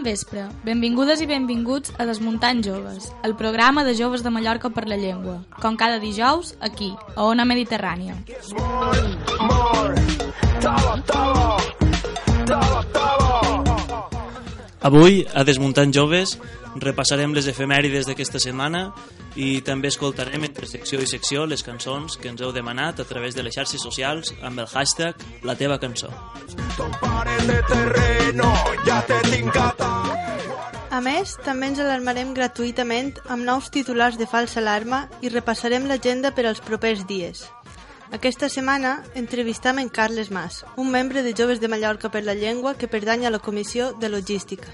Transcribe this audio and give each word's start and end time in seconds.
Bon 0.00 0.06
vespre, 0.08 0.46
benvingudes 0.64 1.20
i 1.20 1.26
benvinguts 1.28 1.92
a 2.00 2.06
Desmuntant 2.08 2.62
Joves, 2.64 3.10
el 3.22 3.34
programa 3.36 3.82
de 3.84 3.92
joves 3.98 4.22
de 4.24 4.30
Mallorca 4.32 4.70
per 4.72 4.86
la 4.88 4.96
llengua, 4.96 5.42
com 5.60 5.76
cada 5.76 5.98
dijous, 6.00 6.54
aquí, 6.64 6.88
a 7.16 7.26
Ona 7.28 7.44
Mediterrània. 7.44 8.16
Avui, 14.82 15.26
a 15.34 15.44
Desmuntant 15.44 15.92
Joves, 15.92 16.38
repassarem 16.80 17.34
les 17.36 17.44
efemèrides 17.50 18.06
d'aquesta 18.08 18.40
setmana 18.40 18.86
i 19.36 19.60
també 19.60 19.90
escoltarem 19.92 20.46
entre 20.46 20.64
secció 20.70 21.02
i 21.04 21.08
secció 21.10 21.44
les 21.44 21.60
cançons 21.66 22.16
que 22.16 22.30
ens 22.32 22.40
heu 22.40 22.54
demanat 22.56 23.02
a 23.02 23.04
través 23.04 23.36
de 23.36 23.44
les 23.44 23.52
xarxes 23.58 23.84
socials 23.84 24.32
amb 24.40 24.64
el 24.64 24.70
hashtag 24.72 25.20
La 25.44 25.54
teva 25.60 25.76
cançó. 25.82 26.08
A 30.90 31.00
més, 31.04 31.36
també 31.44 31.68
ens 31.70 31.84
alarmarem 31.84 32.32
gratuïtament 32.34 33.12
amb 33.28 33.44
nous 33.44 33.68
titulars 33.68 34.16
de 34.16 34.26
falsa 34.26 34.62
alarma 34.64 35.10
i 35.20 35.28
repassarem 35.28 35.86
l'agenda 35.92 36.32
per 36.32 36.48
als 36.48 36.64
propers 36.64 37.04
dies. 37.06 37.44
Aquesta 38.12 38.48
setmana 38.48 39.04
entrevistam 39.14 39.78
en 39.78 39.88
Carles 39.88 40.32
Mas, 40.32 40.64
un 40.76 40.90
membre 40.90 41.22
de 41.22 41.32
Joves 41.32 41.60
de 41.60 41.68
Mallorca 41.68 42.10
per 42.10 42.24
la 42.24 42.34
Llengua 42.34 42.74
que 42.74 42.88
pertany 42.90 43.24
a 43.24 43.30
la 43.30 43.38
Comissió 43.38 43.92
de 43.92 44.08
Logística. 44.08 44.66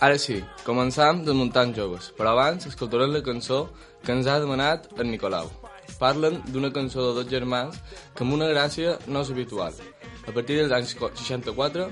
Ara 0.00 0.16
sí, 0.16 0.38
començam 0.64 1.20
desmuntant 1.26 1.74
joves, 1.76 2.08
però 2.16 2.32
abans 2.32 2.64
escoltarem 2.70 3.12
la 3.12 3.22
cançó 3.26 3.66
que 4.06 4.16
ens 4.16 4.26
ha 4.26 4.38
demanat 4.40 4.88
en 4.96 5.10
Nicolau. 5.12 5.52
Parlen 6.00 6.40
d'una 6.48 6.72
cançó 6.72 7.10
de 7.10 7.12
dos 7.20 7.28
germans 7.28 7.76
que 8.14 8.24
amb 8.24 8.38
una 8.38 8.48
gràcia 8.48 8.96
no 9.06 9.20
és 9.20 9.34
habitual. 9.34 9.76
A 10.24 10.32
partir 10.32 10.56
dels 10.56 10.72
anys 10.72 10.96
64 10.96 11.90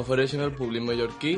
ofereixen 0.00 0.40
al 0.40 0.56
públic 0.56 0.86
mallorquí 0.86 1.36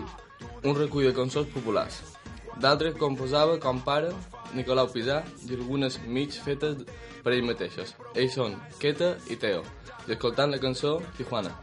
un 0.62 0.76
recull 0.76 1.10
de 1.10 1.16
cançons 1.16 1.50
populars. 1.50 2.19
D'altres 2.60 2.96
composava 3.00 3.56
com 3.60 3.78
pare 3.80 4.10
Nicolau 4.52 4.90
Pisà 4.92 5.22
i 5.48 5.54
algunes 5.56 5.96
mig 6.04 6.36
fetes 6.44 6.82
per 7.24 7.32
ells 7.32 7.46
mateixos. 7.48 7.94
Ells 8.12 8.36
són 8.36 8.58
Queta 8.82 9.14
i 9.32 9.38
Teo, 9.40 9.64
i 10.06 10.16
escoltant 10.16 10.52
la 10.52 10.60
cançó 10.60 10.98
Tijuana. 11.16 11.54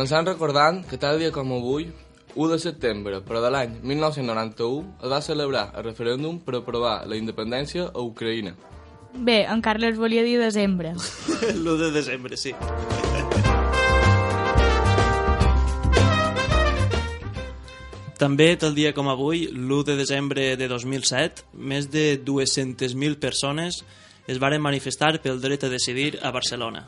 Començant 0.00 0.24
recordant 0.24 0.78
que 0.88 0.96
tal 0.96 1.18
dia 1.20 1.28
com 1.28 1.50
avui, 1.52 1.90
1 2.32 2.46
de 2.48 2.56
setembre, 2.62 3.18
però 3.20 3.42
de 3.44 3.50
l'any 3.52 3.74
1991, 3.84 4.94
es 5.04 5.10
va 5.12 5.18
celebrar 5.20 5.64
el 5.76 5.82
referèndum 5.84 6.38
per 6.40 6.54
aprovar 6.56 7.02
la 7.04 7.18
independència 7.20 7.90
a 7.90 8.00
Ucraïna. 8.00 8.54
Bé, 9.12 9.42
en 9.44 9.60
Carles 9.60 9.98
volia 10.00 10.22
dir 10.24 10.38
desembre. 10.40 10.94
L'1 11.50 11.76
de 11.82 11.90
desembre, 11.92 12.38
sí. 12.40 12.54
També, 18.16 18.46
tal 18.56 18.72
dia 18.78 18.94
com 18.96 19.10
avui, 19.12 19.50
l'1 19.52 19.82
de 19.90 19.98
desembre 19.98 20.46
de 20.56 20.70
2007, 20.72 21.44
més 21.52 21.90
de 21.92 22.06
200.000 22.24 23.20
persones 23.20 23.82
es 24.24 24.40
varen 24.40 24.64
manifestar 24.64 25.18
pel 25.20 25.44
dret 25.44 25.68
a 25.68 25.72
decidir 25.76 26.14
a 26.24 26.32
Barcelona. 26.32 26.86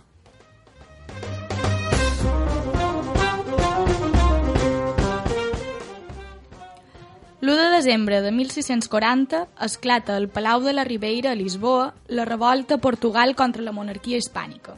L'1 7.43 7.57
de 7.57 7.71
desembre 7.75 8.21
de 8.23 8.31
1640 8.31 9.49
esclata 9.67 10.15
al 10.15 10.29
Palau 10.29 10.61
de 10.63 10.73
la 10.73 10.85
Ribeira 10.85 11.33
a 11.33 11.35
Lisboa 11.35 11.93
la 12.07 12.25
revolta 12.25 12.77
a 12.77 12.79
Portugal 12.79 13.35
contra 13.35 13.65
la 13.67 13.73
monarquia 13.75 14.21
hispànica. 14.21 14.77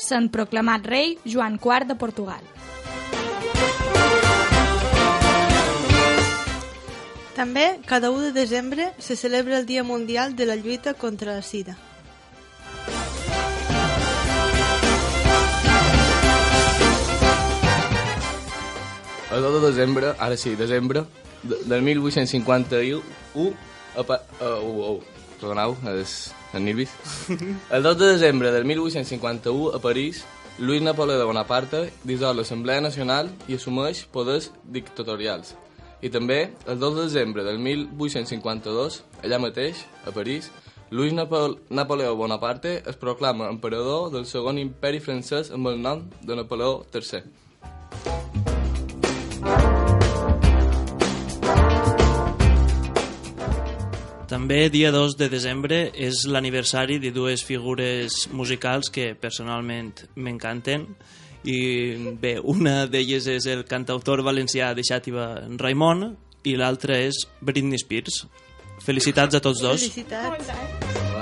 S'han 0.00 0.30
proclamat 0.32 0.88
rei 0.88 1.18
Joan 1.28 1.58
IV 1.60 1.84
de 1.90 1.96
Portugal. 2.00 2.40
També, 7.36 7.66
cada 7.84 8.08
1 8.10 8.30
de 8.30 8.32
desembre 8.32 8.88
se 8.96 9.14
celebra 9.14 9.58
el 9.58 9.66
Dia 9.66 9.84
Mundial 9.84 10.34
de 10.36 10.46
la 10.46 10.56
Lluita 10.56 10.94
contra 10.94 11.36
la 11.36 11.42
Sida. 11.42 11.76
El 19.30 19.42
2 19.42 19.60
de 19.60 19.66
desembre, 19.68 20.14
ara 20.18 20.36
sí, 20.38 20.56
desembre, 20.56 21.04
de, 21.04 21.25
del 21.42 21.82
1851 21.82 23.02
a, 23.96 24.02
Pa- 24.04 24.22
uh, 24.40 24.60
uh, 24.62 24.90
uh, 24.96 25.02
perdoneu, 25.40 25.76
és 25.96 26.32
en 26.54 26.64
Nilvis. 26.64 26.90
El 27.74 27.82
2 27.82 27.98
de 27.98 28.06
desembre 28.14 28.52
del 28.52 28.64
1851 28.64 29.74
a 29.76 29.80
París, 29.80 30.24
Luis 30.58 30.80
Napoleó 30.82 31.18
de 31.18 31.24
Bonaparte 31.28 31.90
dissol 32.04 32.36
l'Assemblea 32.38 32.80
Nacional 32.80 33.28
i 33.48 33.56
assumeix 33.58 34.06
poders 34.12 34.50
dictatorials. 34.64 35.54
I 36.04 36.10
també, 36.12 36.52
el 36.68 36.78
2 36.78 36.94
de 36.96 37.02
desembre 37.08 37.44
del 37.44 37.58
1852, 37.58 39.02
allà 39.24 39.38
mateix, 39.40 39.84
a 40.04 40.12
París, 40.12 40.50
Luis 40.90 41.12
Napo 41.12 41.56
Napoleó 41.68 42.14
Bonaparte 42.14 42.82
es 42.86 42.96
proclama 42.96 43.48
emperador 43.50 44.12
del 44.12 44.24
segon 44.28 44.60
imperi 44.60 45.00
francès 45.02 45.50
amb 45.50 45.66
el 45.72 45.80
nom 45.82 46.04
de 46.22 46.36
Napoleó 46.38 46.84
III. 46.94 47.24
També 54.26 54.66
dia 54.74 54.90
2 54.90 55.14
de 55.20 55.28
desembre 55.30 55.76
és 55.94 56.24
l'aniversari 56.26 56.98
de 56.98 57.12
dues 57.14 57.44
figures 57.46 58.24
musicals 58.34 58.90
que 58.90 59.12
personalment 59.14 59.92
m'encanten 60.16 60.88
i 61.46 61.58
bé, 62.18 62.34
una 62.42 62.88
d'elles 62.90 63.28
és 63.30 63.46
el 63.46 63.62
cantautor 63.70 64.24
valencià 64.26 64.72
de 64.74 64.82
Xàtiva 64.82 65.28
Raimon 65.62 66.08
i 66.42 66.56
l'altra 66.58 66.98
és 66.98 67.22
Britney 67.40 67.78
Spears. 67.78 68.24
Felicitats 68.82 69.38
a 69.38 69.42
tots 69.42 69.62
dos. 69.62 69.86
Felicitats. 69.86 71.15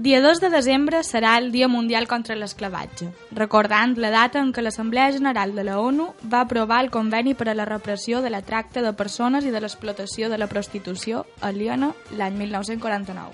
Dia 0.00 0.22
2 0.22 0.40
de 0.40 0.48
desembre 0.48 1.02
serà 1.04 1.34
el 1.36 1.50
Dia 1.52 1.66
Mundial 1.68 2.06
contra 2.08 2.32
l'Esclavatge, 2.32 3.10
recordant 3.36 3.98
la 4.00 4.08
data 4.08 4.40
en 4.40 4.48
què 4.56 4.62
l'Assemblea 4.64 5.10
General 5.12 5.52
de 5.52 5.60
la 5.66 5.74
ONU 5.76 6.06
va 6.24 6.40
aprovar 6.40 6.78
el 6.80 6.88
Conveni 6.88 7.34
per 7.36 7.50
a 7.50 7.54
la 7.58 7.66
repressió 7.68 8.22
de 8.24 8.30
la 8.32 8.40
tracta 8.40 8.80
de 8.80 8.94
persones 8.96 9.44
i 9.44 9.52
de 9.52 9.60
l'explotació 9.60 10.32
de 10.32 10.40
la 10.40 10.48
prostitució 10.48 11.26
aliena 11.44 11.92
l'any 12.16 12.40
1949. 12.40 13.28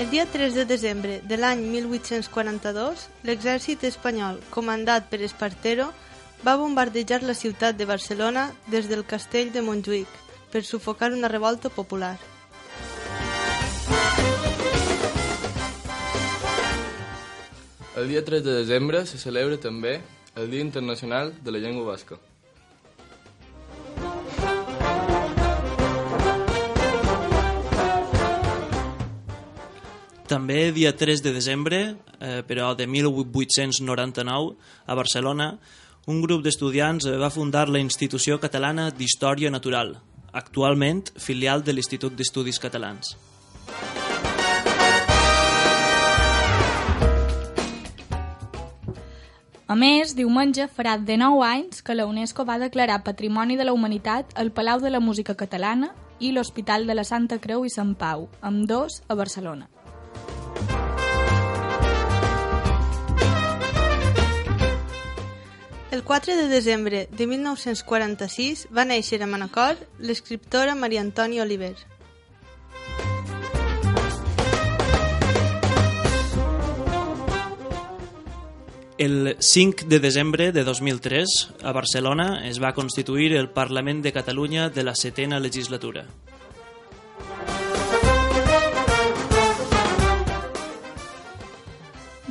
El 0.00 0.08
dia 0.08 0.24
3 0.24 0.56
de 0.56 0.64
desembre 0.64 1.20
de 1.28 1.36
l'any 1.36 1.68
1842, 1.76 3.10
l'exèrcit 3.28 3.84
espanyol, 3.84 4.40
comandat 4.48 5.12
per 5.12 5.20
Espartero, 5.20 5.92
va 6.40 6.56
bombardejar 6.56 7.20
la 7.20 7.36
ciutat 7.36 7.76
de 7.76 7.84
Barcelona 7.84 8.54
des 8.72 8.88
del 8.88 9.04
castell 9.04 9.52
de 9.52 9.60
Montjuïc 9.60 10.22
per 10.56 10.64
sufocar 10.64 11.12
una 11.12 11.28
revolta 11.28 11.68
popular. 11.68 12.16
El 17.94 18.08
dia 18.08 18.22
3 18.24 18.40
de 18.40 18.54
desembre 18.62 19.02
se 19.04 19.20
celebra 19.20 19.58
també 19.60 19.98
el 20.34 20.48
Dia 20.48 20.64
Internacional 20.64 21.34
de 21.44 21.52
la 21.52 21.60
Llengua 21.60 21.84
Basca. 21.90 22.16
També 30.26 30.72
dia 30.72 30.96
3 30.96 31.20
de 31.20 31.36
desembre, 31.36 31.84
eh, 32.16 32.40
però 32.48 32.72
de 32.74 32.88
1899, 32.88 34.56
a 34.86 34.94
Barcelona, 34.94 35.52
un 36.06 36.24
grup 36.24 36.40
d'estudiants 36.48 37.12
va 37.20 37.28
fundar 37.28 37.68
la 37.68 37.84
Institució 37.84 38.40
Catalana 38.40 38.88
d'Història 38.90 39.52
Natural, 39.52 39.98
actualment 40.36 41.08
filial 41.16 41.64
de 41.64 41.72
l'Institut 41.72 42.14
d'Estudis 42.16 42.60
Catalans. 42.60 43.16
A 49.66 49.74
més, 49.74 50.12
diumenge 50.14 50.68
farà 50.70 50.94
de 51.02 51.16
9 51.18 51.42
anys 51.42 51.82
que 51.82 51.96
la 51.96 52.06
UNESCO 52.06 52.44
va 52.46 52.60
declarar 52.62 53.02
Patrimoni 53.02 53.56
de 53.58 53.66
la 53.66 53.74
Humanitat 53.74 54.36
el 54.38 54.52
Palau 54.54 54.78
de 54.80 54.92
la 54.94 55.00
Música 55.02 55.34
Catalana 55.34 55.90
i 56.20 56.30
l'Hospital 56.30 56.86
de 56.86 56.94
la 56.94 57.04
Santa 57.04 57.40
Creu 57.42 57.66
i 57.66 57.72
Sant 57.74 57.96
Pau, 57.98 58.28
amb 58.40 58.68
dos 58.70 59.02
a 59.08 59.18
Barcelona. 59.18 59.66
4 66.06 66.36
de 66.36 66.46
desembre 66.46 67.08
de 67.10 67.26
1946 67.26 68.68
va 68.70 68.84
néixer 68.86 69.18
a 69.18 69.26
Manacor 69.26 69.80
l'escriptora 69.98 70.76
Maria 70.78 71.02
Antònia 71.02 71.42
Oliver. 71.42 71.74
El 79.02 79.34
5 79.40 79.90
de 79.90 79.98
desembre 79.98 80.52
de 80.52 80.62
2003, 80.62 81.34
a 81.66 81.74
Barcelona, 81.74 82.46
es 82.46 82.62
va 82.62 82.72
constituir 82.78 83.34
el 83.34 83.50
Parlament 83.50 84.06
de 84.06 84.14
Catalunya 84.14 84.70
de 84.70 84.86
la 84.86 84.94
setena 84.94 85.42
legislatura. 85.42 86.06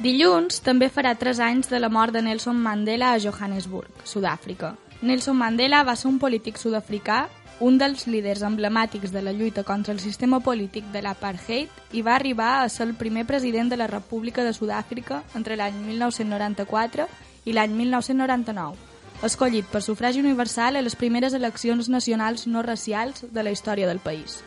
Dilluns 0.05 0.59
també 0.61 0.85
farà 0.93 1.15
3 1.17 1.39
anys 1.41 1.69
de 1.71 1.79
la 1.79 1.87
mort 1.89 2.13
de 2.13 2.21
Nelson 2.21 2.59
Mandela 2.61 3.15
a 3.15 3.17
Johannesburg, 3.17 4.03
Sud-àfrica. 4.05 4.75
Nelson 5.01 5.33
Mandela 5.39 5.79
va 5.87 5.95
ser 5.97 6.11
un 6.11 6.19
polític 6.21 6.59
sud-africà, 6.61 7.23
un 7.65 7.79
dels 7.81 8.05
líders 8.05 8.43
emblemàtics 8.45 9.09
de 9.09 9.23
la 9.25 9.33
lluita 9.33 9.63
contra 9.65 9.95
el 9.95 10.03
sistema 10.03 10.43
polític 10.45 10.91
de 10.93 11.01
l'apartheid 11.01 11.95
i 11.97 12.03
va 12.05 12.13
arribar 12.19 12.51
a 12.59 12.69
ser 12.69 12.85
el 12.85 12.93
primer 12.93 13.25
president 13.25 13.73
de 13.73 13.81
la 13.81 13.87
República 13.89 14.45
de 14.45 14.53
Sud-àfrica 14.53 15.23
entre 15.33 15.57
l'any 15.57 15.81
1994 15.87 17.09
i 17.45 17.57
l'any 17.57 17.73
1999, 17.73 18.77
escollit 19.25 19.65
per 19.73 19.81
sufragi 19.81 20.21
universal 20.21 20.75
a 20.77 20.85
les 20.85 20.93
primeres 20.93 21.33
eleccions 21.33 21.89
nacionals 21.89 22.45
no 22.45 22.61
racials 22.61 23.25
de 23.31 23.41
la 23.41 23.57
història 23.57 23.89
del 23.89 24.05
país. 24.05 24.43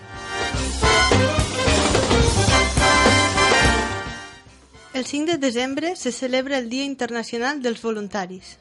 El 4.98 5.06
5 5.06 5.30
de 5.30 5.38
desembre 5.38 5.94
se 5.94 6.10
celebra 6.10 6.58
el 6.58 6.68
Dia 6.68 6.82
Internacional 6.82 7.62
dels 7.62 7.80
Voluntaris. 7.80 8.58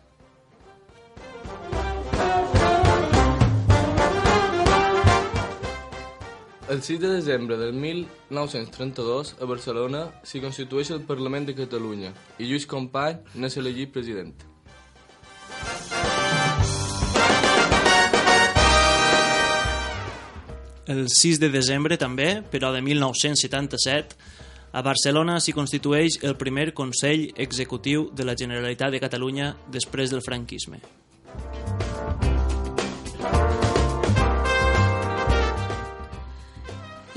El 6.70 6.84
6 6.84 7.00
de 7.00 7.08
desembre 7.08 7.58
del 7.58 7.74
1932, 7.74 9.34
a 9.42 9.50
Barcelona, 9.50 10.04
s'hi 10.22 10.44
constitueix 10.46 10.94
el 10.94 11.02
Parlament 11.10 11.50
de 11.50 11.58
Catalunya 11.58 12.14
i 12.38 12.46
Lluís 12.46 12.70
Company 12.70 13.18
n'és 13.34 13.58
elegit 13.58 13.98
president. 13.98 14.38
El 20.86 21.08
6 21.10 21.42
de 21.42 21.50
desembre 21.50 21.98
també, 21.98 22.44
però 22.54 22.70
de 22.78 22.86
1977, 22.86 24.37
a 24.72 24.82
Barcelona 24.82 25.40
s'hi 25.40 25.56
constitueix 25.56 26.20
el 26.28 26.36
primer 26.38 26.74
Consell 26.74 27.30
Executiu 27.36 28.10
de 28.14 28.26
la 28.28 28.36
Generalitat 28.36 28.92
de 28.92 29.00
Catalunya 29.00 29.54
després 29.72 30.12
del 30.12 30.22
franquisme. 30.22 30.82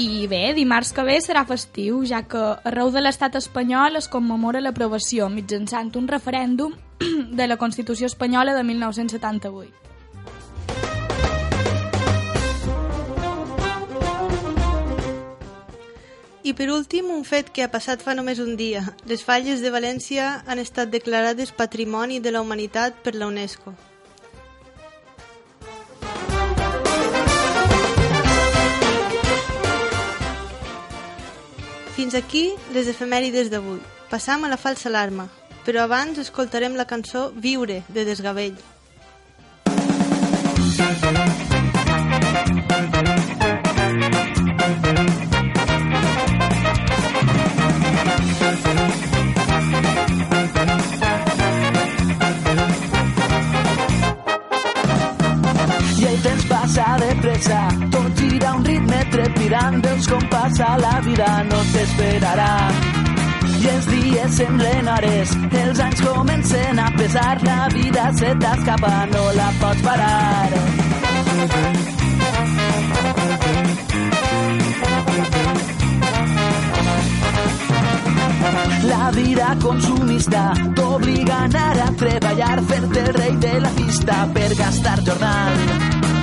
I 0.00 0.26
bé, 0.30 0.54
dimarts 0.56 0.94
que 0.96 1.02
ve 1.04 1.18
serà 1.20 1.42
festiu, 1.44 1.98
ja 2.08 2.22
que 2.24 2.40
arreu 2.64 2.88
de 2.94 3.02
l'estat 3.02 3.34
espanyol 3.36 4.00
es 4.00 4.08
commemora 4.08 4.62
l'aprovació 4.64 5.28
mitjançant 5.28 5.92
un 6.00 6.08
referèndum 6.08 6.72
de 7.40 7.46
la 7.50 7.58
Constitució 7.60 8.08
espanyola 8.08 8.54
de 8.56 8.64
1978. 8.64 9.89
I 16.50 16.54
per 16.58 16.66
últim, 16.74 17.06
un 17.14 17.22
fet 17.22 17.52
que 17.54 17.62
ha 17.62 17.70
passat 17.70 18.00
fa 18.02 18.10
només 18.18 18.40
un 18.42 18.56
dia. 18.58 18.80
Les 19.06 19.20
falles 19.22 19.60
de 19.62 19.70
València 19.70 20.40
han 20.50 20.58
estat 20.58 20.90
declarades 20.90 21.52
Patrimoni 21.54 22.18
de 22.18 22.32
la 22.34 22.40
Humanitat 22.42 22.96
per 23.04 23.12
la 23.14 23.28
UNESCO. 23.30 23.70
Fins 31.94 32.18
aquí 32.18 32.48
les 32.74 32.90
efemèrides 32.90 33.52
d'avui. 33.54 33.78
Passam 34.10 34.42
a 34.42 34.50
la 34.50 34.58
falsa 34.58 34.88
alarma, 34.90 35.28
però 35.62 35.86
abans 35.86 36.18
escoltarem 36.18 36.74
la 36.74 36.88
cançó 36.90 37.28
Viure, 37.36 37.84
de 37.94 38.04
Desgavell. 38.10 38.58
i 40.80 41.49
pressa 57.40 57.88
tot 57.90 58.18
gira 58.18 58.54
un 58.54 58.64
ritme 58.64 59.04
trepidant 59.10 59.82
veus 59.84 60.06
com 60.08 60.24
passa 60.28 60.76
la 60.78 61.00
vida 61.00 61.28
no 61.48 61.60
t'esperarà 61.72 62.54
semblen 64.30 64.88
hores, 64.88 65.30
els 65.60 65.80
anys 65.80 66.00
comencen 66.04 66.78
a 66.78 66.90
pesar, 66.96 67.42
la 67.42 67.68
vida 67.72 68.04
se 68.14 68.30
t'escapa, 68.42 68.92
no 69.10 69.22
la 69.34 69.48
pots 69.60 69.82
parar. 69.82 70.50
La 78.92 79.10
vida 79.16 79.56
consumista 79.62 80.44
t'obliga 80.76 81.34
a 81.34 81.44
anar 81.50 81.88
a 81.88 81.90
treballar, 82.04 82.62
fer-te 82.70 83.04
el 83.08 83.12
rei 83.18 83.36
de 83.48 83.60
la 83.66 83.74
pista 83.80 84.22
per 84.32 84.48
gastar 84.62 84.98
jornal. 85.04 86.19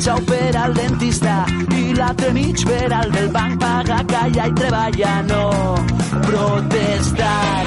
Sou 0.00 0.16
per 0.24 0.56
al 0.56 0.72
dentista 0.72 1.44
i 1.76 1.92
l'altre 1.92 2.30
mig 2.32 2.62
per 2.64 2.86
al 2.88 3.10
del 3.12 3.26
banc 3.34 3.58
paga, 3.60 3.98
calla 4.08 4.46
i 4.48 4.54
treballa, 4.56 5.10
no 5.28 5.42
protestar. 6.24 7.66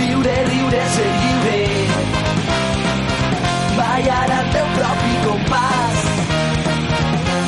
Viure, 0.00 0.34
riure, 0.48 0.80
ser 0.96 1.12
lliure, 1.20 1.60
ballar 3.78 4.26
al 4.40 4.50
teu 4.56 4.66
propi 4.80 5.14
compàs. 5.28 6.02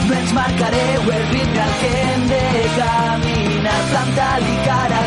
No 0.06 0.14
ens 0.20 0.36
marcareu 0.38 1.10
el 1.18 1.26
ritme 1.34 1.64
al 1.66 1.74
que 1.82 1.92
hem 2.04 2.26
de 2.30 2.44
caminar, 2.78 3.80
planta-li 3.90 4.56
cara 4.68 4.97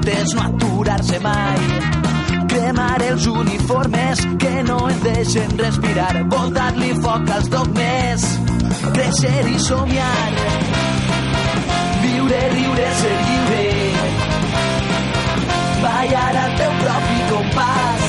rutes, 0.00 0.34
no 0.34 0.42
aturar-se 0.42 1.18
mai. 1.20 1.58
Cremar 2.48 3.02
els 3.02 3.26
uniformes 3.26 4.20
que 4.38 4.62
no 4.62 4.88
ens 4.88 5.02
deixen 5.02 5.58
respirar, 5.58 6.24
voltar-li 6.28 6.94
foc 7.02 7.30
als 7.30 7.48
dogmes, 7.50 8.24
créixer 8.94 9.46
i 9.48 9.58
somiar. 9.58 10.30
Viure, 12.02 12.40
riure, 12.54 12.88
ser 13.02 13.18
lliure, 13.26 13.68
ballar 15.84 16.32
al 16.44 16.56
teu 16.62 16.74
propi 16.82 17.20
compàs. 17.30 18.08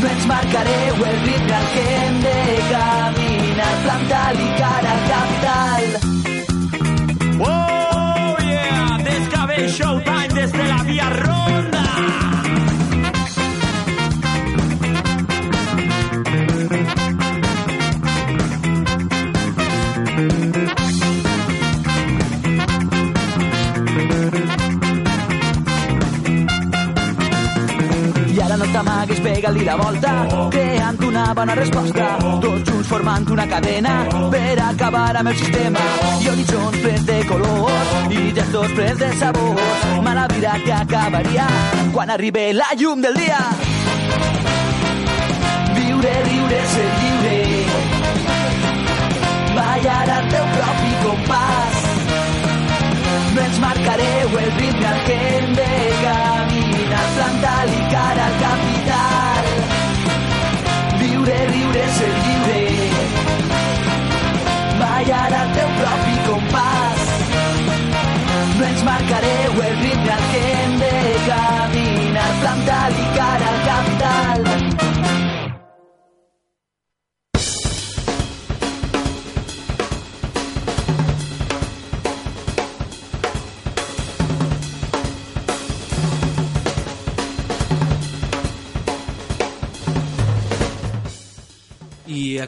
No 0.00 0.08
ens 0.08 0.26
marcareu 0.26 1.06
el 1.12 1.22
ritme 1.28 1.56
al 1.60 1.70
que 1.76 1.86
hem 2.00 2.20
de 2.26 2.36
caminar, 2.72 3.72
planta-li 3.84 4.52
cara 4.58 4.94
al 4.96 5.09
Showtime 9.68 10.28
desde 10.28 10.64
la 10.64 10.82
Vía 10.82 11.10
Ronda. 11.10 11.59
Pega-li 29.22 29.64
la 29.64 29.76
volta, 29.76 30.12
creant 30.50 31.02
una 31.04 31.24
bona 31.34 31.54
resposta. 31.58 32.06
Tots 32.42 32.64
junts 32.68 32.88
formant 32.88 33.26
una 33.30 33.46
cadena 33.48 33.94
per 34.32 34.56
acabar 34.64 35.16
amb 35.20 35.32
el 35.32 35.36
sistema. 35.36 35.84
I 36.20 36.30
horitzons 36.32 36.78
plens 36.82 37.06
de 37.08 37.18
colors 37.28 37.94
i 38.10 38.22
gestos 38.38 38.74
plens 38.78 38.98
de 39.02 39.10
sabors. 39.20 39.86
Mala 40.06 40.26
vida 40.32 40.56
que 40.64 40.72
acabaria 40.72 41.46
quan 41.92 42.10
arribi 42.16 42.50
la 42.56 42.70
llum 42.76 43.00
del 43.04 43.16
dia. 43.20 43.40
Viure, 45.78 46.14
riure, 46.28 46.60
ser 46.74 46.90
lliure. 47.00 47.38
Ballar 49.54 50.04
al 50.18 50.28
teu 50.34 50.52
propi 50.58 50.92
compàs. 51.06 51.80
No 53.34 53.42
ens 53.46 53.58
marcareu 53.62 54.38
el 54.44 54.52
ritme 54.60 54.86
al 54.94 55.02
que 55.06 55.18
hem 55.30 55.52
de 55.58 56.39
caminar, 57.00 57.08
plantar-li 57.16 57.80
cara 57.90 58.24
al 58.26 58.36
capital. 58.44 59.44
Viure, 61.00 61.36
riure, 61.52 61.84
ser 61.96 62.12
lliure. 62.24 62.62
Ballar 64.80 65.32
al 65.40 65.50
teu 65.56 65.70
propi 65.80 66.16
compàs. 66.28 67.06
No 68.58 68.66
ens 68.66 68.82
marcareu 68.84 69.62
el 69.68 69.78
ritme 69.84 70.12
al 70.18 70.26
que 70.32 70.42
hem 70.52 70.76
de 70.84 70.94
caminar, 71.28 72.30
plantar-li 72.42 73.04
cara 73.04 73.09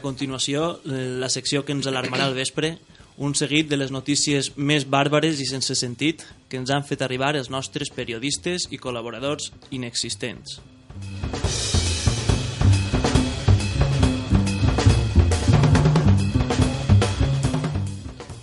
continuació, 0.03 0.79
la 0.85 1.29
secció 1.33 1.63
que 1.65 1.73
ens 1.75 1.87
alarmarà 1.89 2.27
al 2.29 2.35
vespre, 2.37 2.75
un 3.17 3.35
seguit 3.37 3.69
de 3.69 3.77
les 3.77 3.91
notícies 3.93 4.51
més 4.57 4.85
bàrbares 4.89 5.39
i 5.39 5.45
sense 5.49 5.75
sentit 5.79 6.25
que 6.49 6.57
ens 6.61 6.73
han 6.73 6.83
fet 6.85 7.01
arribar 7.05 7.33
els 7.39 7.49
nostres 7.53 7.89
periodistes 7.93 8.67
i 8.73 8.79
col·laboradors 8.81 9.51
inexistents. 9.71 10.59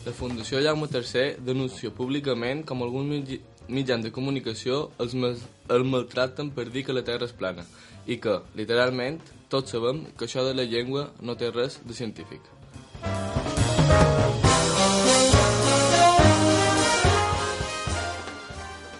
La 0.06 0.12
Fundació 0.16 0.60
Jaume 0.64 0.88
III 0.90 1.36
denuncia 1.46 1.90
públicament 1.94 2.62
com 2.66 2.82
alguns 2.82 3.10
mitj- 3.12 3.40
mitjans 3.70 4.04
de 4.06 4.12
comunicació 4.12 4.90
els, 4.98 5.14
mal- 5.14 5.38
el 5.70 5.84
maltracten 5.84 6.50
per 6.56 6.68
dir 6.72 6.84
que 6.86 6.96
la 6.96 7.04
Terra 7.06 7.28
és 7.28 7.34
plana 7.36 7.64
i 8.06 8.16
que, 8.18 8.38
literalment, 8.58 9.20
tots 9.50 9.74
sabem 9.74 10.04
que 10.16 10.28
això 10.28 10.44
de 10.46 10.54
la 10.54 10.64
llengua 10.64 11.10
no 11.20 11.34
té 11.36 11.50
res 11.50 11.80
de 11.84 11.94
científic. 11.94 12.40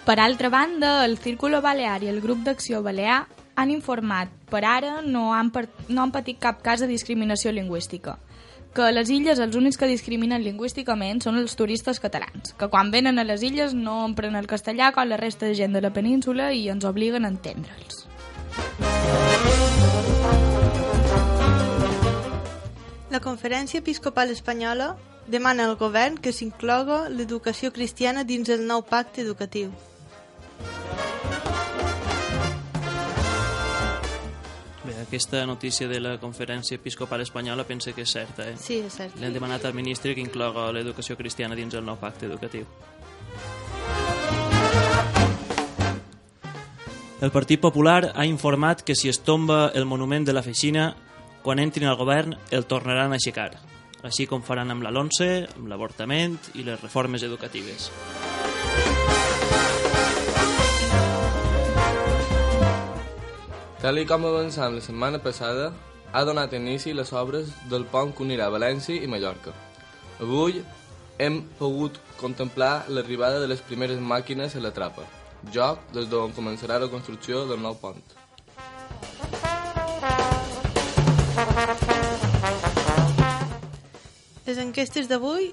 Per 0.05 0.17
altra 0.19 0.49
banda, 0.49 1.05
el 1.05 1.17
Círculo 1.17 1.61
Balear 1.61 2.01
i 2.03 2.09
el 2.11 2.19
Grup 2.19 2.41
d'Acció 2.43 2.81
Balear 2.83 3.21
han 3.55 3.71
informat 3.71 4.31
per 4.51 4.65
ara 4.65 4.99
no 5.05 5.31
han, 5.33 5.51
per, 5.55 5.69
no 5.87 6.03
han 6.03 6.11
patit 6.11 6.39
cap 6.41 6.59
cas 6.65 6.81
de 6.83 6.89
discriminació 6.89 7.51
lingüística 7.55 8.17
que 8.73 8.87
a 8.87 8.91
les 8.95 9.09
illes 9.11 9.39
els 9.43 9.55
únics 9.59 9.77
que 9.77 9.89
discriminen 9.89 10.45
lingüísticament 10.45 11.19
són 11.23 11.39
els 11.41 11.57
turistes 11.59 11.99
catalans, 11.99 12.53
que 12.55 12.69
quan 12.71 12.91
venen 12.91 13.19
a 13.19 13.27
les 13.27 13.43
illes 13.43 13.75
no 13.75 14.05
empren 14.05 14.39
el 14.39 14.47
castellà 14.47 14.93
com 14.95 15.11
la 15.11 15.19
resta 15.19 15.45
de 15.45 15.57
gent 15.59 15.75
de 15.75 15.83
la 15.83 15.91
península 15.91 16.53
i 16.55 16.69
ens 16.71 16.87
obliguen 16.87 17.27
a 17.27 17.33
entendre'ls. 17.35 18.05
La 23.11 23.19
Conferència 23.19 23.81
Episcopal 23.81 24.29
Espanyola 24.31 24.93
demana 25.27 25.65
al 25.67 25.73
govern 25.75 26.15
que 26.15 26.31
s'incloga 26.31 27.09
l'educació 27.11 27.73
cristiana 27.75 28.23
dins 28.23 28.47
el 28.47 28.63
nou 28.69 28.85
pacte 28.87 29.19
educatiu. 29.19 29.73
Bé, 34.85 34.95
aquesta 35.01 35.43
notícia 35.45 35.89
de 35.91 35.99
la 35.99 36.15
Conferència 36.23 36.79
Episcopal 36.79 37.27
Espanyola 37.27 37.67
pense 37.67 37.91
que 37.91 38.07
és 38.07 38.15
certa, 38.15 38.47
eh? 38.47 38.55
Sí, 38.55 38.79
és 38.79 38.95
cert. 38.95 39.19
Li 39.19 39.27
han 39.27 39.35
demanat 39.35 39.67
al 39.67 39.75
ministre 39.75 40.15
que 40.15 40.23
incloga 40.23 40.71
l'educació 40.71 41.19
cristiana 41.19 41.59
dins 41.59 41.75
el 41.75 41.83
nou 41.83 41.99
pacte 41.99 42.31
educatiu. 42.31 42.63
El 47.19 47.35
Partit 47.35 47.59
Popular 47.59 48.13
ha 48.15 48.23
informat 48.25 48.87
que 48.87 48.95
si 48.95 49.11
es 49.11 49.19
tomba 49.19 49.65
el 49.75 49.83
monument 49.83 50.23
de 50.23 50.31
la 50.31 50.47
Feixina, 50.47 50.93
quan 51.43 51.59
entrin 51.59 51.89
al 51.89 51.97
govern 51.97 52.35
el 52.51 52.65
tornaran 52.69 53.11
a 53.11 53.19
aixecar, 53.19 53.51
així 54.03 54.27
com 54.29 54.43
faran 54.45 54.71
amb 54.73 54.85
la 54.85 54.91
LONCE, 54.93 55.29
amb 55.57 55.69
l'avortament 55.69 56.37
i 56.55 56.65
les 56.67 56.81
reformes 56.81 57.23
educatives. 57.27 57.89
Tal 63.81 63.97
com 64.05 64.27
avançant 64.29 64.75
la 64.77 64.81
setmana 64.85 65.17
passada, 65.25 65.71
ha 66.13 66.21
donat 66.27 66.53
inici 66.53 66.93
les 66.93 67.13
obres 67.17 67.49
del 67.71 67.87
pont 67.89 68.11
que 68.13 68.21
unirà 68.21 68.51
València 68.53 69.01
i 69.01 69.09
Mallorca. 69.09 69.55
Avui 70.21 70.61
hem 71.17 71.41
pogut 71.57 71.97
contemplar 72.19 72.85
l'arribada 72.89 73.41
de 73.41 73.49
les 73.49 73.65
primeres 73.65 73.97
màquines 74.13 74.55
a 74.55 74.61
la 74.61 74.73
trapa, 74.75 75.07
joc 75.53 75.81
des 75.97 76.09
d'on 76.13 76.35
començarà 76.37 76.77
la 76.77 76.91
construcció 76.93 77.47
del 77.49 77.61
nou 77.65 77.79
pont. 77.81 78.20
Les 84.51 84.57
enquestes 84.59 85.07
d'avui 85.07 85.45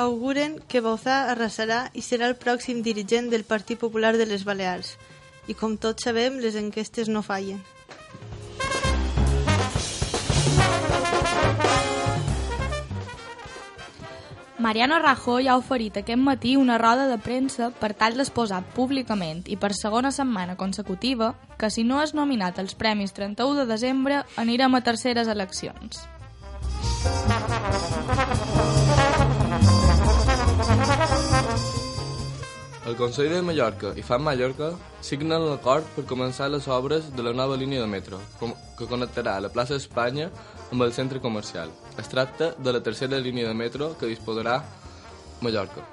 auguren 0.00 0.54
que 0.72 0.80
Bauzá 0.80 1.16
arrasarà 1.28 1.90
i 1.92 2.00
serà 2.00 2.30
el 2.30 2.36
pròxim 2.40 2.78
dirigent 2.86 3.28
del 3.28 3.44
Partit 3.44 3.76
Popular 3.76 4.14
de 4.16 4.24
les 4.24 4.46
Balears. 4.48 4.94
I 5.52 5.56
com 5.58 5.74
tots 5.76 6.08
sabem, 6.08 6.38
les 6.40 6.56
enquestes 6.56 7.12
no 7.12 7.20
fallen. 7.20 7.60
Mariano 14.56 14.96
Rajoy 15.04 15.52
ha 15.52 15.60
oferit 15.60 16.00
aquest 16.00 16.24
matí 16.32 16.56
una 16.56 16.80
roda 16.80 17.04
de 17.12 17.20
premsa 17.20 17.68
per 17.68 17.92
tal 17.92 18.16
d'exposar 18.16 18.64
públicament 18.72 19.44
i 19.44 19.60
per 19.60 19.76
segona 19.76 20.08
setmana 20.08 20.56
consecutiva 20.56 21.34
que 21.60 21.68
si 21.68 21.84
no 21.84 22.00
és 22.00 22.16
nominat 22.16 22.56
als 22.56 22.72
Premis 22.72 23.12
31 23.12 23.60
de 23.60 23.72
desembre 23.76 24.22
anirem 24.40 24.72
a 24.72 24.86
terceres 24.88 25.28
eleccions. 25.28 26.08
El 32.88 32.96
Consell 32.96 33.28
de 33.34 33.42
Mallorca 33.44 33.90
i 34.00 34.02
FAM 34.02 34.22
Mallorca 34.24 34.70
signen 35.04 35.44
l'acord 35.44 35.84
per 35.94 36.06
començar 36.08 36.48
les 36.48 36.68
obres 36.72 37.10
de 37.12 37.26
la 37.26 37.34
nova 37.36 37.58
línia 37.60 37.82
de 37.82 37.90
metro, 37.92 38.20
que 38.40 38.88
connectarà 38.88 39.36
la 39.44 39.52
plaça 39.52 39.76
Espanya 39.76 40.30
amb 40.72 40.86
el 40.86 40.96
centre 40.96 41.20
comercial. 41.20 41.68
Es 42.00 42.08
tracta 42.08 42.54
de 42.56 42.72
la 42.72 42.82
tercera 42.82 43.20
línia 43.20 43.46
de 43.52 43.54
metro 43.54 43.92
que 44.00 44.08
disposarà 44.08 44.62
Mallorca. 45.44 45.84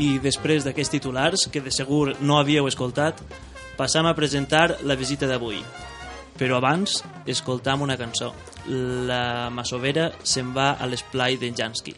I 0.00 0.14
després 0.22 0.64
d'aquests 0.64 0.94
titulars, 0.94 1.42
que 1.52 1.60
de 1.60 1.72
segur 1.74 2.14
no 2.24 2.38
havíeu 2.40 2.64
escoltat, 2.70 3.20
passam 3.76 4.08
a 4.08 4.14
presentar 4.16 4.78
la 4.88 4.96
visita 4.96 5.28
d'avui. 5.28 5.60
Però 6.40 6.56
abans, 6.56 7.02
escoltam 7.28 7.84
una 7.84 7.98
cançó. 8.00 8.30
La 9.08 9.50
Masovera 9.52 10.10
se'n 10.24 10.54
va 10.56 10.72
a 10.80 10.88
l'esplai 10.88 11.36
d'en 11.36 11.56
Jansky. 11.56 11.94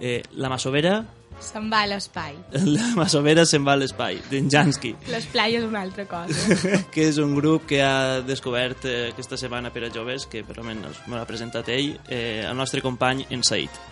Eh, 0.00 0.22
la 0.40 0.48
Masovera... 0.48 1.02
Se'n 1.38 1.68
va 1.70 1.84
a 1.84 1.86
l'espai. 1.86 2.34
La 2.78 2.88
Masovera 2.96 3.44
se'n 3.46 3.62
va 3.62 3.76
a 3.76 3.78
l'espai 3.78 4.16
d'en 4.30 4.48
Jansky, 4.50 4.96
L'esplai 5.12 5.54
és 5.54 5.68
una 5.68 5.84
altra 5.84 6.08
cosa. 6.10 6.56
que 6.94 7.06
és 7.12 7.20
un 7.22 7.36
grup 7.36 7.68
que 7.68 7.78
ha 7.84 8.24
descobert 8.26 8.88
eh, 8.88 8.98
aquesta 9.12 9.38
setmana 9.38 9.70
per 9.70 9.84
a 9.86 9.92
joves, 9.94 10.26
que 10.26 10.42
per 10.48 10.58
almenys 10.58 11.04
me 11.06 11.18
l'ha 11.18 11.28
presentat 11.28 11.70
ell, 11.76 11.92
eh, 12.08 12.40
el 12.48 12.56
nostre 12.56 12.82
company 12.82 13.26
en 13.30 13.44
Said. 13.46 13.84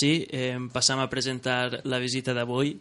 Sí, 0.00 0.26
eh, 0.30 0.56
passam 0.72 1.00
a 1.02 1.08
presentar 1.12 1.82
la 1.84 2.00
visita 2.02 2.34
d'avui. 2.36 2.74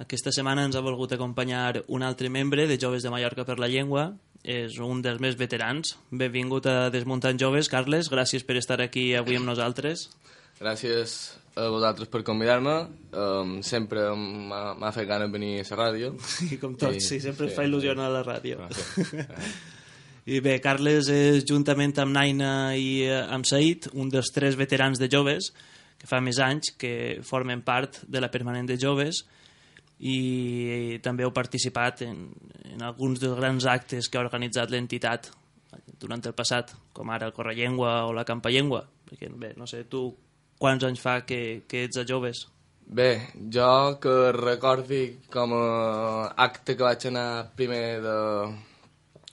Aquesta 0.00 0.32
setmana 0.32 0.64
ens 0.66 0.76
ha 0.76 0.84
volgut 0.84 1.12
acompanyar 1.12 1.84
un 1.88 2.02
altre 2.02 2.30
membre 2.32 2.66
de 2.66 2.78
Joves 2.80 3.04
de 3.04 3.12
Mallorca 3.12 3.44
per 3.44 3.58
la 3.60 3.68
Llengua. 3.68 4.10
És 4.40 4.78
un 4.80 5.02
dels 5.04 5.20
més 5.20 5.36
veterans. 5.36 5.98
Benvingut 6.10 6.64
a 6.66 6.88
Desmuntant 6.88 7.36
Joves, 7.36 7.68
Carles. 7.68 8.08
Gràcies 8.08 8.46
per 8.48 8.56
estar 8.56 8.80
aquí 8.80 9.10
avui 9.14 9.36
amb 9.36 9.44
nosaltres. 9.44 10.06
Gràcies 10.60 11.18
a 11.60 11.66
vosaltres 11.68 12.08
per 12.08 12.22
convidar-me. 12.24 12.76
Um, 13.12 13.58
sempre 13.66 14.06
m'ha 14.16 14.92
fet 14.96 15.08
gana 15.08 15.28
venir 15.28 15.58
a 15.60 15.66
la 15.68 15.78
ràdio. 15.82 16.14
I 16.54 16.56
com 16.62 16.78
tots, 16.80 17.04
sí, 17.04 17.20
sempre 17.20 17.50
sí, 17.50 17.56
fa 17.58 17.66
il·lusió 17.68 17.92
anar 17.92 18.08
a 18.08 18.14
la 18.16 18.24
ràdio. 18.24 18.64
Gràcies. 18.64 19.12
I 20.30 20.38
bé, 20.44 20.58
Carles 20.62 21.08
és, 21.10 21.44
juntament 21.48 21.94
amb 21.98 22.12
Naina 22.14 22.76
i 22.76 23.02
eh, 23.08 23.22
amb 23.32 23.48
Said, 23.48 23.88
un 23.96 24.12
dels 24.12 24.28
tres 24.34 24.56
veterans 24.60 25.00
de 25.00 25.08
joves, 25.10 25.48
que 26.00 26.08
fa 26.08 26.20
més 26.24 26.38
anys 26.40 26.72
que 26.80 27.20
formen 27.26 27.60
part 27.62 28.00
de 28.08 28.20
la 28.24 28.30
permanent 28.32 28.66
de 28.70 28.78
joves 28.80 29.22
i 30.00 30.98
també 31.04 31.26
heu 31.26 31.32
participat 31.36 32.02
en, 32.06 32.30
en 32.72 32.82
alguns 32.86 33.20
dels 33.20 33.36
grans 33.36 33.66
actes 33.68 34.08
que 34.08 34.16
ha 34.18 34.24
organitzat 34.24 34.70
l'entitat 34.72 35.28
durant 36.00 36.22
el 36.24 36.32
passat, 36.32 36.72
com 36.96 37.10
ara 37.12 37.28
el 37.28 37.34
Correllengua 37.36 38.06
o 38.08 38.14
la 38.16 38.24
Campallengua. 38.24 38.86
Perquè, 39.06 39.28
bé, 39.36 39.52
no 39.60 39.66
sé, 39.68 39.84
tu 39.84 40.06
quants 40.58 40.86
anys 40.88 41.02
fa 41.04 41.20
que, 41.28 41.62
que 41.68 41.84
ets 41.84 42.00
a 42.00 42.06
joves? 42.08 42.46
Bé, 42.90 43.10
jo 43.52 43.98
que 44.02 44.32
recordi 44.34 45.02
com 45.30 45.52
a 45.54 46.32
acte 46.42 46.74
que 46.74 46.82
vaig 46.88 47.04
anar 47.12 47.50
primer 47.54 48.00
de... 48.02 48.16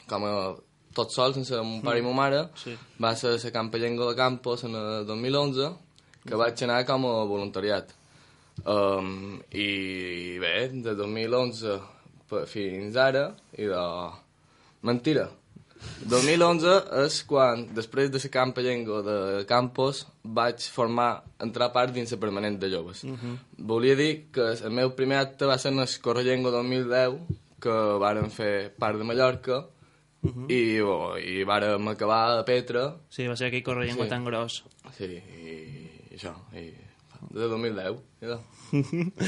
com 0.07 0.27
a 0.27 0.33
tot 0.97 1.13
sol, 1.15 1.33
sense 1.33 1.55
mon 1.63 1.79
pare 1.85 2.01
i 2.01 2.05
ma 2.05 2.11
mare, 2.17 2.43
Sí. 2.59 2.75
va 3.01 3.15
ser 3.15 3.37
la 3.37 3.51
Campallenga 3.55 4.05
de 4.11 4.15
Campos 4.19 4.63
en 4.67 4.75
el 4.75 5.05
2011, 5.07 5.71
que 6.27 6.35
vaig 6.39 6.63
anar 6.67 6.83
com 6.85 7.05
a 7.07 7.23
voluntariat. 7.29 7.93
Um, 8.65 9.39
I 9.53 10.37
bé, 10.41 10.55
de 10.83 10.93
2011 10.97 11.77
pe- 12.29 12.45
fins 12.49 12.95
ara, 12.97 13.29
i 13.57 13.65
de... 13.69 13.83
Mentira. 14.87 15.27
2011 16.09 16.71
és 17.03 17.19
quan, 17.29 17.67
després 17.77 18.09
de 18.11 18.17
la 18.23 18.31
Campallenga 18.33 19.01
de 19.05 19.17
Campos, 19.49 20.03
vaig 20.23 20.63
formar, 20.73 21.23
entrar 21.43 21.69
part 21.73 21.93
dins 21.93 22.11
la 22.11 22.17
permanent 22.21 22.57
de 22.59 22.69
joves. 22.73 23.03
Volia 23.57 23.95
dir 23.95 24.25
que 24.33 24.47
el 24.57 24.73
meu 24.73 24.93
primer 24.97 25.19
acte 25.21 25.45
va 25.45 25.57
ser 25.61 25.71
en 25.73 25.79
el 25.85 25.93
Correllengo 26.01 26.49
2010, 26.51 27.19
que 27.61 27.75
varen 28.01 28.29
fer 28.33 28.71
part 28.77 28.97
de 28.97 29.05
Mallorca, 29.05 29.63
i, 30.49 30.79
oh, 30.81 31.13
i 31.21 31.43
vàrem 31.47 31.87
acabar 31.93 32.39
a 32.39 32.43
Petra, 32.45 32.87
Sí, 33.13 33.27
va 33.29 33.37
ser 33.37 33.47
aquell 33.51 33.63
Correllengua 33.63 34.05
Sí. 34.05 34.09
tan 34.09 34.25
gros. 34.25 34.63
sí, 34.97 35.05
i 35.13 35.76
això, 36.17 36.33
i 36.57 36.69
de 37.33 37.47
2010, 37.49 38.01
idò. 38.25 38.41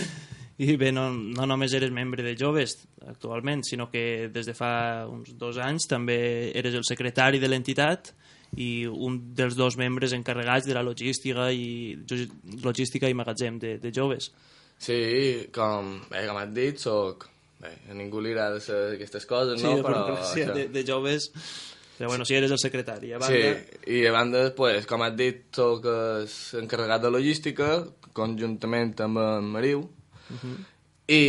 I 0.59 0.73
bé, 0.75 0.89
no, 0.91 1.05
no 1.13 1.45
només 1.47 1.71
eres 1.77 1.91
membre 1.95 2.23
de 2.25 2.33
joves 2.35 2.75
actualment, 3.07 3.63
sinó 3.63 3.87
que 3.91 4.27
des 4.33 4.49
de 4.49 4.55
fa 4.57 5.07
uns 5.07 5.31
dos 5.39 5.55
anys 5.63 5.87
també 5.87 6.51
eres 6.59 6.75
el 6.75 6.83
secretari 6.83 7.39
de 7.39 7.47
l'entitat 7.47 8.11
i 8.59 8.83
un 8.89 9.19
dels 9.37 9.55
dos 9.55 9.77
membres 9.79 10.11
encarregats 10.17 10.67
de 10.67 10.75
la 10.75 10.83
logística 10.83 11.47
i, 11.55 11.95
logística 12.65 13.07
i 13.07 13.15
magatzem 13.15 13.59
de, 13.61 13.77
de 13.79 13.91
joves. 13.95 14.33
Sí, 14.79 15.47
com, 15.55 15.99
bé, 16.11 16.25
com 16.27 16.39
has 16.41 16.53
dit, 16.55 16.79
soc... 16.81 17.29
Bé, 17.59 17.73
a 17.91 17.95
ningú 17.95 18.21
li 18.23 18.31
agrada 18.31 18.59
aquestes 18.93 19.25
coses, 19.27 19.59
Sí, 19.59 19.67
no? 19.67 19.81
Però, 19.83 20.05
això. 20.15 20.53
de, 20.55 20.69
de 20.71 20.83
joves... 20.87 21.31
Però 21.99 22.07
bueno, 22.07 22.23
si 22.23 22.33
eres 22.37 22.51
el 22.55 22.59
secretari. 22.61 23.11
A 23.11 23.17
banda, 23.19 23.35
Sí, 23.35 23.79
i 23.91 24.05
a 24.07 24.11
banda, 24.15 24.43
pues, 24.55 24.85
com 24.87 25.01
has 25.03 25.15
dit, 25.19 25.41
el 25.59 25.81
encarregat 26.61 27.03
de 27.03 27.11
logística, 27.11 27.67
conjuntament 28.15 28.93
amb 29.03 29.19
en 29.19 29.49
Mariu, 29.51 29.81
i, 31.11 31.19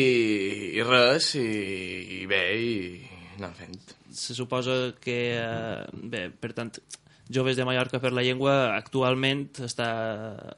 i 0.78 0.84
res, 0.86 1.32
i, 1.40 1.48
i 2.20 2.26
bé, 2.30 2.42
i 2.54 2.74
anem 3.40 3.56
fent. 3.58 3.80
se 4.14 4.34
suposa 4.34 4.94
que, 5.02 5.18
eh, 5.38 5.84
bé, 6.14 6.28
per 6.30 6.52
tant, 6.54 6.70
Joves 7.30 7.56
de 7.56 7.64
Mallorca 7.64 8.00
per 8.02 8.10
la 8.10 8.24
Llengua 8.26 8.74
actualment 8.74 9.44
està 9.62 9.86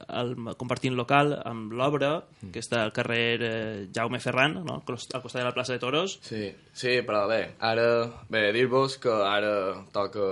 al, 0.07 0.33
compartint 0.57 0.95
local 0.97 1.35
amb 1.45 1.75
l'obra, 1.77 2.15
que 2.51 2.63
està 2.63 2.81
al 2.81 2.93
carrer 2.95 3.27
eh, 3.45 3.51
Jaume 3.93 4.21
Ferran, 4.23 4.57
no? 4.65 4.79
al 4.79 4.85
costat 4.87 5.21
de 5.37 5.45
la 5.45 5.53
plaça 5.53 5.75
de 5.75 5.83
Toros. 5.83 6.17
Sí, 6.25 6.47
sí, 6.73 6.95
però 7.05 7.27
bé, 7.29 7.43
ara, 7.61 7.87
bé, 8.33 8.47
dir-vos 8.55 8.97
que 9.03 9.13
ara 9.13 9.53
toca 9.93 10.25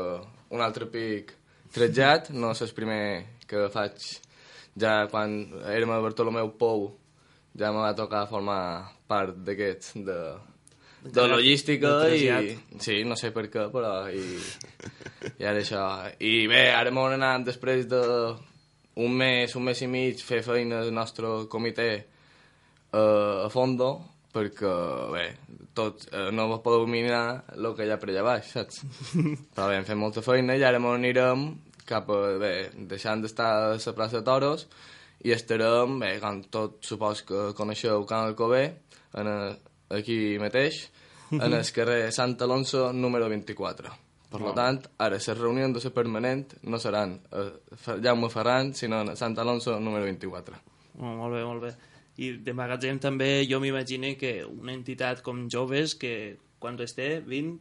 un 0.51 0.65
altre 0.65 0.89
pic 0.89 1.35
tretjat, 1.71 2.31
no 2.33 2.55
és 2.55 2.65
el 2.65 2.73
primer 2.75 3.03
que 3.47 3.69
faig 3.71 4.01
ja 4.81 5.05
quan 5.11 5.43
érem 5.69 5.91
a 5.93 6.01
Bartolomeu 6.03 6.53
Pou, 6.57 6.89
ja 7.57 7.71
me 7.71 7.83
va 7.83 7.95
tocar 7.95 8.25
formar 8.31 8.61
part 9.11 9.37
d'aquests, 9.45 9.99
de, 10.07 10.17
de 11.03 11.27
logística 11.27 11.95
del 12.03 12.15
i... 12.21 12.57
Sí, 12.79 13.01
no 13.07 13.15
sé 13.17 13.31
per 13.33 13.47
què, 13.49 13.67
però... 13.73 13.93
I, 14.13 14.21
i 15.39 15.45
ara 15.47 15.59
això... 15.63 15.83
I 16.21 16.45
bé, 16.51 16.67
ara 16.75 16.91
m'ho 16.93 17.07
anat 17.09 17.45
després 17.47 17.87
de 17.89 18.01
un 19.01 19.13
mes, 19.17 19.55
un 19.55 19.63
mes 19.65 19.81
i 19.81 19.87
mig, 19.89 20.21
fer 20.21 20.41
feina 20.45 20.81
al 20.83 20.91
nostre 20.93 21.31
comitè 21.49 21.89
eh, 21.95 23.45
a 23.45 23.49
fondo, 23.49 23.91
perquè, 24.31 24.71
bé, 25.11 25.25
tot, 25.75 26.05
eh, 26.11 26.29
no 26.35 26.47
vos 26.51 26.61
podeu 26.63 26.85
mirar 26.87 27.43
el 27.55 27.71
que 27.75 27.87
hi 27.87 27.91
ha 27.91 27.97
per 27.99 28.11
allà 28.11 28.23
baix, 28.27 28.51
saps? 28.53 28.83
Però 29.55 29.67
bé, 29.71 29.79
hem 29.79 29.87
fet 29.87 29.99
molta 29.99 30.23
feina 30.25 30.55
i 30.55 30.63
ara 30.67 30.79
m'ho 30.79 30.93
anirem 30.99 31.49
cap 31.87 32.07
a, 32.13 32.19
bé, 32.39 32.53
deixant 32.87 33.23
d'estar 33.23 33.49
a 33.51 33.73
la 33.75 33.95
plaça 33.97 34.19
de 34.21 34.25
Toros 34.27 34.67
i 35.25 35.33
estarem, 35.35 35.97
bé, 36.01 36.13
com 36.21 36.39
tot 36.53 36.79
supos 36.87 37.25
que 37.27 37.49
coneixeu 37.57 38.05
Can 38.09 38.29
Alcobé, 38.29 38.63
en, 39.19 39.27
a- 39.27 39.57
aquí 39.95 40.37
mateix, 40.39 40.83
en 41.31 41.53
el 41.53 41.67
carrer 41.75 42.11
Sant 42.11 42.37
Alonso 42.41 42.91
número 42.93 43.29
24. 43.29 43.93
Per 44.31 44.39
oh. 44.39 44.53
tant, 44.55 44.79
ara 45.03 45.17
les 45.19 45.37
reunions 45.37 45.75
de 45.75 45.81
la 45.83 45.91
permanent 45.93 46.45
no 46.63 46.79
seran 46.79 47.17
a 47.35 47.47
Jaume 47.99 48.29
Ferran, 48.31 48.73
sinó 48.73 49.03
Sant 49.19 49.35
Alonso 49.39 49.79
número 49.79 50.05
24. 50.07 50.61
Oh, 50.99 51.15
molt 51.17 51.35
bé, 51.35 51.43
molt 51.43 51.65
bé. 51.65 51.71
I 52.21 52.31
de 52.43 52.53
magatzem 52.55 52.99
també 52.99 53.43
jo 53.49 53.59
m'imagino 53.63 54.13
que 54.19 54.39
una 54.45 54.73
entitat 54.75 55.21
com 55.25 55.47
Joves, 55.51 55.95
que 55.99 56.37
quan 56.59 56.79
es 56.79 56.95
té 56.95 57.19
20... 57.25 57.59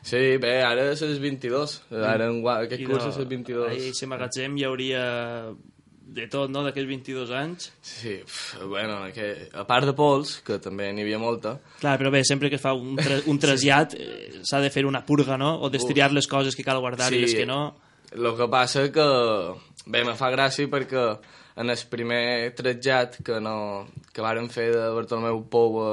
Sí, 0.00 0.20
bé, 0.40 0.62
ara 0.64 0.86
és 0.94 1.02
el 1.04 1.18
22. 1.20 1.76
Ara 1.92 2.30
en, 2.30 2.40
gua- 2.40 2.62
aquest 2.64 2.80
i 2.80 2.88
curs 2.88 3.04
de- 3.04 3.10
és 3.10 3.18
el 3.20 3.28
22. 3.28 3.66
A 3.66 3.74
aquest 3.74 4.06
magatzem 4.08 4.56
hi 4.56 4.64
hauria 4.64 5.02
de 6.10 6.26
tot, 6.30 6.50
no?, 6.50 6.64
d'aquests 6.66 6.88
22 6.90 7.30
anys. 7.38 7.68
Sí, 7.86 8.16
pf, 8.26 8.64
bueno, 8.66 8.98
que, 9.14 9.28
a 9.54 9.64
part 9.68 9.86
de 9.86 9.94
pols, 9.96 10.36
que 10.46 10.58
també 10.62 10.88
n'hi 10.92 11.04
havia 11.06 11.20
molta, 11.22 11.54
Clar, 11.80 11.96
però 12.00 12.10
bé, 12.10 12.24
sempre 12.26 12.50
que 12.50 12.58
es 12.58 12.64
fa 12.64 12.72
un, 12.74 12.96
tra 12.98 13.20
un 13.30 13.38
trasllat 13.42 13.94
eh, 13.94 14.40
s'ha 14.46 14.62
de 14.64 14.72
fer 14.74 14.84
una 14.88 15.04
purga, 15.06 15.38
no? 15.40 15.54
O 15.62 15.70
destriar 15.70 16.10
les 16.16 16.26
coses 16.30 16.58
que 16.58 16.66
cal 16.66 16.80
guardar 16.82 17.12
i 17.14 17.22
les 17.22 17.36
que 17.38 17.46
no. 17.46 17.60
El 18.10 18.26
que 18.36 18.48
passa 18.50 18.88
que, 18.90 19.06
bé, 19.86 20.02
me 20.02 20.16
fa 20.18 20.32
gràcia 20.34 20.70
perquè 20.70 21.04
en 21.62 21.70
el 21.70 21.84
primer 21.92 22.22
trasllat 22.58 23.20
que, 23.22 23.38
no, 23.44 23.86
que 24.10 24.24
vàrem 24.24 24.50
fer 24.50 24.70
de 24.74 24.88
Bartolomeu 24.96 25.44
Pou 25.50 25.82
a, 25.84 25.92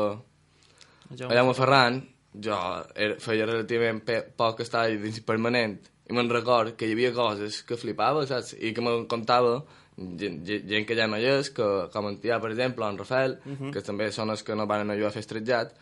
Jo, 1.14 1.30
a 1.30 1.36
Jaume 1.38 1.54
Ferran, 1.56 2.02
jo 2.44 2.58
era, 2.96 3.20
feia 3.22 3.46
relativament 3.46 4.02
poc 4.38 4.66
estar 4.66 4.88
dins 4.90 5.22
permanent 5.26 5.78
i 6.08 6.16
me'n 6.16 6.30
record 6.32 6.76
que 6.80 6.88
hi 6.88 6.96
havia 6.96 7.12
coses 7.16 7.62
que 7.68 7.78
flipava, 7.80 8.24
saps? 8.28 8.54
I 8.56 8.72
que 8.76 8.84
me'n 8.84 9.06
contava 9.12 9.60
gent, 9.98 10.42
gent 10.46 10.88
que 10.88 10.98
ja 10.98 11.08
no 11.10 11.20
hi 11.20 11.28
és, 11.38 11.52
que, 11.54 11.68
com 11.94 12.10
en 12.10 12.18
Tià, 12.22 12.40
per 12.44 12.52
exemple, 12.54 12.86
o 12.86 12.90
en 12.90 13.00
Rafael, 13.02 13.38
que 13.74 13.84
també 13.86 14.12
són 14.16 14.34
els 14.34 14.44
que 14.46 14.56
no 14.56 14.68
van 14.70 14.94
ajudar 14.94 15.12
a 15.12 15.16
fer 15.16 15.26
estrellat, 15.26 15.74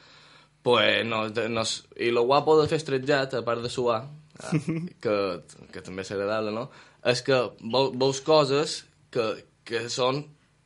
pues 0.66 1.06
no, 1.06 1.28
no, 1.30 1.64
i 2.02 2.10
lo 2.10 2.24
guapo 2.26 2.56
de 2.58 2.68
fer 2.72 2.80
estrellat, 2.82 3.36
a 3.38 3.44
part 3.46 3.62
de 3.62 3.70
suar, 3.70 4.00
eh, 4.42 4.62
que, 5.04 5.18
que 5.72 5.84
també 5.86 6.02
és 6.02 6.14
agradable, 6.16 6.56
no? 6.56 6.70
És 7.06 7.22
que 7.22 7.38
veu, 7.62 7.92
veus 7.94 8.22
coses 8.26 8.80
que, 9.14 9.28
que 9.68 9.84
són 9.94 10.24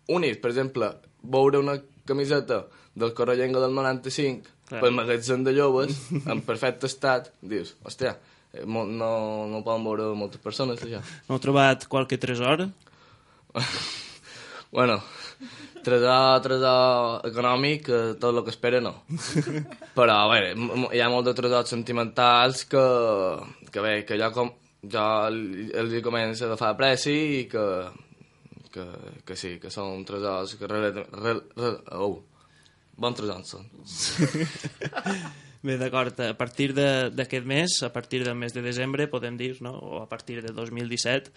únics. 0.08 0.40
Per 0.40 0.54
exemple, 0.54 0.94
veure 1.36 1.60
una 1.60 1.76
camiseta 2.08 2.64
del 2.96 3.12
Correllenga 3.18 3.60
del 3.60 3.76
95 3.76 4.56
Clar. 4.70 4.82
pel 4.84 4.96
magatzem 4.96 5.44
de 5.44 5.56
joves, 5.58 5.98
en 6.22 6.46
perfecte 6.48 6.88
estat, 6.88 7.32
dius, 7.42 7.76
hòstia, 7.84 8.16
eh, 8.54 8.64
no, 8.64 8.86
no 8.88 9.60
ho 9.60 9.64
poden 9.66 9.84
veure 9.88 10.12
moltes 10.18 10.42
persones, 10.44 10.80
això. 10.86 11.02
no 11.28 11.36
heu 11.36 11.44
trobat 11.44 11.90
qualque 11.92 12.20
tresor? 12.22 12.70
Bueno, 14.72 15.00
tresor, 15.82 16.42
tresor 16.46 17.24
econòmic, 17.26 17.88
eh, 17.90 18.12
tot 18.22 18.36
el 18.38 18.44
que 18.46 18.52
espera 18.54 18.78
no. 18.86 18.92
Però, 19.98 20.18
m- 20.38 20.68
m- 20.76 20.90
hi 20.94 21.00
ha 21.02 21.08
molts 21.10 21.26
de 21.32 21.34
tresors 21.40 21.72
sentimentals 21.74 22.66
que, 22.70 22.84
que 23.74 23.82
bé, 23.82 23.94
que 24.06 24.20
jo, 24.22 24.30
com, 24.36 24.52
jo 24.86 25.06
els 25.30 25.96
hi 25.98 26.04
començo 26.06 26.46
a 26.46 26.52
agafar 26.52 26.76
pressi 26.78 27.16
i 27.40 27.44
que, 27.50 27.66
que, 28.76 28.86
que 29.26 29.36
sí, 29.40 29.56
que 29.64 29.74
són 29.74 30.06
tresors 30.06 30.54
que... 30.60 30.70
Re, 30.70 30.92
re, 30.94 31.34
re, 31.58 31.74
oh, 31.98 32.20
bons 33.00 33.18
tresors 33.18 33.56
són. 33.56 33.66
Bé, 35.66 35.76
d'acord, 35.76 36.16
a 36.24 36.38
partir 36.40 36.70
de- 36.78 37.10
d'aquest 37.12 37.44
mes, 37.50 37.74
a 37.84 37.90
partir 37.92 38.22
del 38.24 38.38
mes 38.40 38.54
de 38.56 38.62
desembre, 38.64 39.10
podem 39.12 39.36
dir, 39.36 39.58
no? 39.66 39.74
o 39.76 39.98
a 40.04 40.08
partir 40.08 40.38
de 40.46 40.54
2017, 40.56 41.34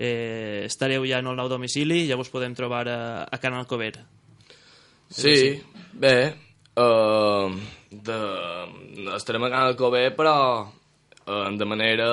eh, 0.00 0.64
estareu 0.64 1.04
ja 1.04 1.20
en 1.20 1.28
el 1.28 1.36
nou 1.36 1.48
domicili, 1.52 2.06
ja 2.08 2.16
vos 2.16 2.32
podem 2.32 2.56
trobar 2.56 2.86
a, 2.88 3.00
a 3.28 3.38
Can 3.38 3.54
Alcover. 3.58 3.92
Sí, 5.10 5.60
bé, 5.92 6.14
uh, 6.80 7.52
de, 7.90 8.20
estarem 9.18 9.44
a 9.44 9.50
Can 9.52 9.66
Alcover, 9.72 10.06
però 10.16 10.36
uh, 10.64 11.50
de 11.56 11.68
manera... 11.68 12.08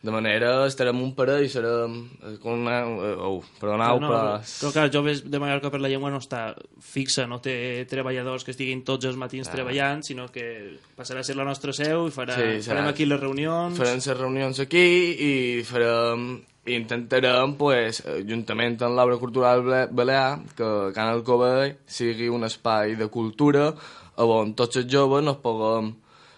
De 0.00 0.12
manera 0.14 0.64
estarem 0.68 1.00
un 1.02 1.10
parell, 1.16 1.48
serem... 1.50 1.94
eh, 2.22 2.36
una, 2.46 2.76
uh, 2.86 3.14
oh, 3.26 3.38
perdoneu, 3.58 3.98
no, 3.98 4.06
però... 4.06 4.18
però, 4.38 4.58
però 4.60 4.70
clar, 4.76 4.90
Joves 4.94 5.24
de 5.26 5.38
Mallorca 5.42 5.72
per 5.74 5.80
la 5.82 5.88
Llengua 5.90 6.12
no 6.14 6.20
està 6.22 6.52
fixa, 6.78 7.24
no 7.26 7.40
té 7.42 7.84
treballadors 7.90 8.44
que 8.46 8.52
estiguin 8.54 8.84
tots 8.86 9.08
els 9.10 9.16
matins 9.18 9.48
Ah. 9.50 9.56
treballant, 9.56 10.04
sinó 10.06 10.28
que 10.30 10.76
passarà 10.94 11.18
a 11.20 11.26
ser 11.26 11.34
la 11.34 11.42
nostra 11.48 11.72
seu 11.74 12.06
i 12.06 12.12
farà, 12.14 12.36
Sí, 12.38 12.60
serà- 12.62 12.76
farem 12.76 12.86
aquí 12.92 13.06
les 13.10 13.18
reunions. 13.18 13.74
Farem 13.76 13.98
les 13.98 14.06
reunions 14.20 14.60
aquí 14.62 14.84
i 15.18 15.32
farem 15.66 16.28
i 16.68 16.76
intentarem, 16.76 17.56
pues, 17.58 18.02
juntament 18.28 18.76
amb 18.84 18.94
l'obra 18.94 19.16
cultural 19.18 19.62
Bale- 19.64 19.88
balear, 19.90 20.38
que 20.54 20.92
Can 20.94 21.08
Alcover 21.16 21.78
sigui 21.86 22.28
un 22.28 22.44
espai 22.44 22.94
de 22.94 23.08
cultura 23.08 23.72
on 24.16 24.54
tots 24.54 24.76
els 24.76 24.86
joves 24.86 25.24
nos 25.24 25.38
puguem 25.42 25.90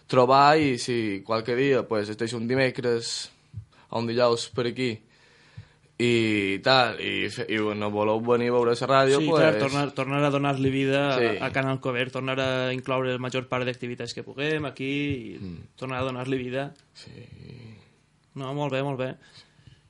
trobar 0.09 0.57
i 0.57 0.79
si 0.79 1.21
qualque 1.27 1.55
dia, 1.59 1.83
pues, 1.87 2.09
estàs 2.09 2.33
un 2.33 2.47
dimecres 2.49 3.29
un 3.99 4.07
dijous 4.07 4.49
per 4.55 4.67
aquí 4.71 4.91
i 6.01 6.59
tal, 6.65 6.97
i, 7.05 7.27
i 7.53 7.59
no 7.77 7.91
voleu 7.93 8.23
venir 8.25 8.49
a 8.49 8.55
veure 8.55 8.73
la 8.73 8.87
ràdio, 8.89 9.19
Sí, 9.21 9.27
pues... 9.29 9.43
clar, 9.43 9.59
tornar, 9.61 9.91
tornar 9.93 10.23
a 10.25 10.31
donar-li 10.33 10.71
vida 10.73 11.03
Sí. 11.19 11.27
a, 11.37 11.47
a 11.47 11.51
Canal 11.53 11.79
Cover, 11.81 12.07
tornar 12.11 12.39
a 12.41 12.73
incloure 12.73 13.13
la 13.13 13.21
major 13.21 13.45
part 13.51 13.67
d'activitats 13.69 14.15
que 14.17 14.25
puguem 14.25 14.65
aquí 14.65 14.89
i 14.89 15.39
Mm. 15.41 15.59
tornar 15.77 16.01
a 16.01 16.07
donar-li 16.09 16.39
vida. 16.39 16.73
Sí. 16.95 17.13
No, 18.35 18.55
molt 18.55 18.73
bé, 18.73 18.83
molt 18.83 18.99
bé. 18.99 19.11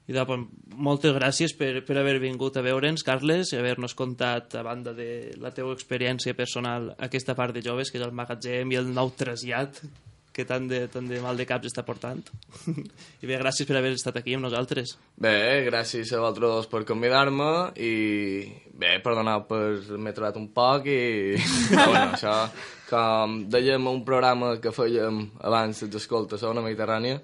I 0.08 0.12
de, 0.12 0.24
pues, 0.26 0.40
moltes 0.74 1.12
gràcies 1.14 1.52
per, 1.54 1.84
per 1.86 1.98
haver 2.00 2.18
vingut 2.18 2.56
a 2.56 2.62
veure'ns, 2.66 3.04
Carles, 3.06 3.52
i 3.52 3.56
haver-nos 3.60 3.94
contat, 3.94 4.56
a 4.58 4.62
banda 4.66 4.92
de 4.92 5.36
la 5.38 5.52
teva 5.54 5.70
experiència 5.72 6.34
personal, 6.34 6.96
aquesta 6.98 7.36
part 7.38 7.54
de 7.54 7.62
joves, 7.62 7.92
que 7.92 7.98
és 8.00 8.04
el 8.04 8.10
magatzem 8.10 8.72
i 8.72 8.80
el 8.80 8.90
nou 8.92 9.12
trasllat 9.14 9.78
que 10.32 10.46
tant 10.46 10.66
de, 10.70 10.84
tant 10.92 11.06
de 11.10 11.20
mal 11.22 11.38
de 11.38 11.46
caps 11.48 11.70
està 11.70 11.84
portant. 11.86 12.22
I 13.22 13.28
bé, 13.28 13.38
gràcies 13.40 13.68
per 13.68 13.76
haver 13.78 13.92
estat 13.96 14.20
aquí 14.20 14.36
amb 14.36 14.46
nosaltres. 14.46 14.96
Bé, 15.20 15.64
gràcies 15.66 16.12
a 16.14 16.22
vosaltres 16.22 16.70
per 16.70 16.84
convidar-me 16.88 17.50
i 17.82 17.94
bé, 18.70 18.96
perdoneu 19.04 19.44
per 19.50 19.62
m'he 19.98 20.14
trobat 20.16 20.38
un 20.40 20.48
poc 20.54 20.88
i 20.90 21.00
bueno, 21.74 22.14
això, 22.14 22.34
com 22.90 23.40
dèiem 23.50 23.90
un 23.90 24.04
programa 24.06 24.56
que 24.62 24.74
fèiem 24.74 25.24
abans 25.46 25.84
les 25.86 26.00
escoltes 26.02 26.42
a 26.42 26.52
una 26.54 26.64
Mediterrània 26.64 27.20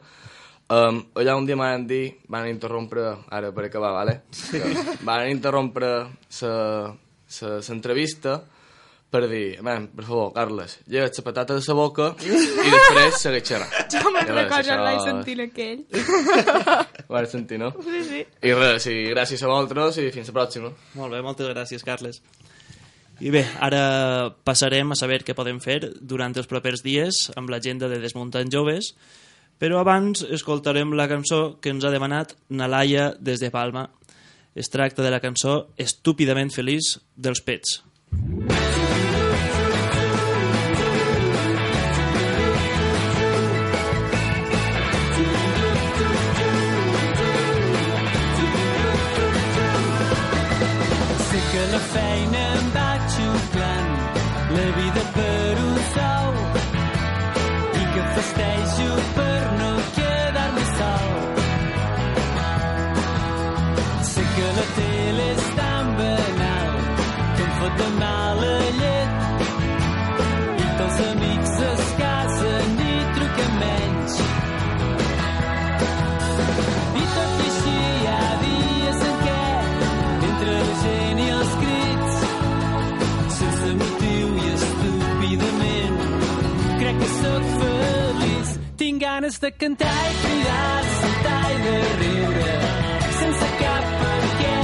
um, 0.69 1.01
allà 1.15 1.37
un 1.39 1.47
dia 1.47 1.57
m'han 1.59 1.87
dit, 1.87 2.19
van 2.33 2.49
interrompre 2.51 3.07
ara 3.31 3.53
per 3.55 3.67
acabar, 3.67 3.93
vale? 3.95 4.23
Van 5.07 5.29
interrompre 5.31 5.91
l'entrevista 6.43 8.41
per 9.11 9.23
dir, 9.31 9.63
man, 9.63 9.87
per 9.95 10.05
favor, 10.05 10.33
Carles, 10.35 10.79
lleva't 10.91 11.15
la 11.17 11.25
patata 11.25 11.55
de 11.55 11.63
la 11.67 11.75
boca 11.79 12.09
i 12.27 12.71
després 12.73 13.21
segueix 13.23 13.47
xerrant. 13.49 13.71
Jo 13.93 14.11
me'n 14.13 14.27
recordo 14.27 14.59
això- 14.59 14.79
l'any 14.83 15.01
sentint 15.05 15.45
aquell. 15.47 15.85
Ho 17.07 17.15
vas 17.15 17.31
sentir, 17.31 17.59
no? 17.63 17.71
Sí, 17.85 18.03
sí. 18.09 18.25
I 18.43 18.53
res, 18.59 18.83
sí, 18.83 18.97
gràcies 19.15 19.43
a 19.45 19.51
vosaltres 19.53 20.01
i 20.03 20.09
fins 20.15 20.33
la 20.33 20.37
pròxima. 20.41 20.73
Molt 20.99 21.15
bé, 21.15 21.23
moltes 21.23 21.49
gràcies, 21.53 21.85
Carles. 21.87 22.21
I 23.25 23.31
bé, 23.33 23.47
ara 23.65 24.29
passarem 24.45 24.91
a 24.93 24.99
saber 24.99 25.23
què 25.25 25.33
podem 25.39 25.57
fer 25.65 25.79
durant 26.05 26.35
els 26.37 26.51
propers 26.51 26.83
dies 26.85 27.31
amb 27.37 27.49
l'agenda 27.49 27.89
de 27.89 27.97
Desmuntant 28.03 28.51
Joves, 28.53 28.91
però 29.57 29.79
abans 29.81 30.21
escoltarem 30.37 30.93
la 30.99 31.07
cançó 31.09 31.57
que 31.65 31.73
ens 31.73 31.87
ha 31.87 31.95
demanat 31.95 32.35
Nalaia 32.51 33.15
des 33.19 33.41
de 33.41 33.49
Palma. 33.55 33.87
Es 34.55 34.69
tracta 34.69 35.01
de 35.05 35.11
la 35.15 35.21
cançó 35.25 35.69
Estúpidament 35.81 36.53
feliç 36.53 36.99
dels 37.17 37.41
Pets. 37.41 37.81
Sé 38.13 38.86
ganes 89.17 89.41
de 89.41 89.51
cantar 89.51 89.87
i 89.87 90.17
cridar 90.23 90.83
de 90.85 90.91
saltar 91.01 91.45
i 91.53 91.59
de 91.67 91.77
riure. 92.01 92.57
Sense 93.21 93.47
cap 93.61 93.85
per 94.01 94.27
què 94.41 94.57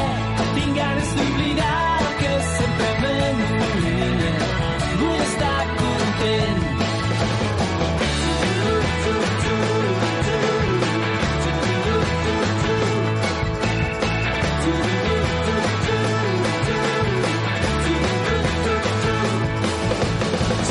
tinc 0.57 0.77
ganes 0.81 1.15
d'oblidar 1.19 1.79
el 2.01 2.11
que 2.19 2.33
sempre 2.49 2.91
m'allunya 3.01 4.35
vull 4.99 5.23
estar 5.29 5.63
content. 5.81 6.61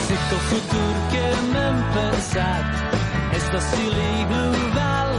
Sé 0.03 0.21
que 0.29 0.37
el 0.37 0.45
futur 0.51 0.93
que 1.15 1.25
m'hem 1.49 1.83
pensat 1.97 2.80
dòcil 3.51 3.95
i 3.99 4.25
global 4.31 5.09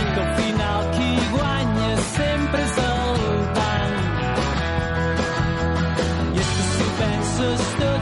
i 0.00 0.04
que 0.14 0.20
al 0.24 0.30
final 0.38 0.80
qui 0.94 1.10
guanya 1.32 1.90
sempre 2.16 2.60
és 2.68 2.76
el 2.84 3.18
banc. 3.56 3.94
I 6.34 6.38
és 6.42 6.50
que 6.56 6.64
si 6.74 6.86
penses 7.00 7.60
tot 7.80 7.93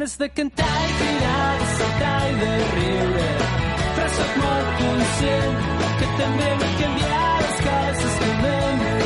ganes 0.00 0.16
de 0.16 0.28
cantar 0.30 0.64
i 0.64 0.92
cridar 0.98 1.58
de 1.60 1.66
saltar 1.78 2.20
i 2.30 2.34
de 2.40 2.52
riure. 2.74 3.26
Però 3.96 4.08
sóc 4.16 4.38
molt 4.44 4.70
conscient 4.78 5.60
que 5.98 6.08
també 6.22 6.48
vull 6.62 6.78
canviar 6.80 7.28
les 7.42 7.60
coses 7.66 8.16
que 8.22 8.32
m'amoïnen 8.40 8.99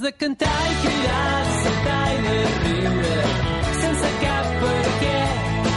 ganes 0.00 0.02
de 0.02 0.12
cantar 0.12 0.70
i 0.70 0.74
cridar, 0.82 1.44
de 1.44 1.52
saltar 1.62 2.14
i 2.14 2.22
de 2.26 2.38
riure, 2.64 3.16
sense 3.82 4.08
cap 4.22 4.46
per 4.60 4.84
què. 5.00 5.18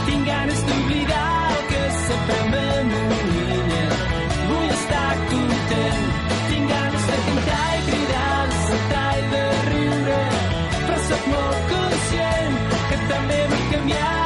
Tinc 0.06 0.26
ganes 0.26 0.60
d'oblidar 0.68 1.50
el 1.50 1.62
que 1.70 1.82
sempre 2.06 2.36
m'amoïna. 2.50 3.82
Vull 4.48 4.70
estar 4.78 5.14
content, 5.30 6.04
tinc 6.48 6.68
ganes 6.74 7.06
de 7.10 7.18
cantar 7.28 7.68
i 7.76 7.82
cridar, 7.90 8.48
de 8.52 8.60
saltar 8.68 9.12
i 9.18 9.24
de 9.34 9.46
riure, 9.70 10.20
però 10.86 11.00
sóc 11.08 11.32
molt 11.36 11.72
conscient 11.74 12.60
que 12.90 13.00
també 13.12 13.40
vull 13.52 13.66
canviar 13.74 14.23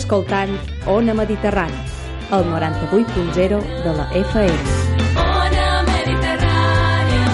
escoltant 0.00 0.56
Ona 0.88 1.12
Mediterrani, 1.14 1.76
el 2.32 2.44
98.0 2.48 3.60
de 3.84 3.92
la 3.92 4.06
FM. 4.16 4.58
Ona 5.20 5.66
Mediterrània. 5.88 7.26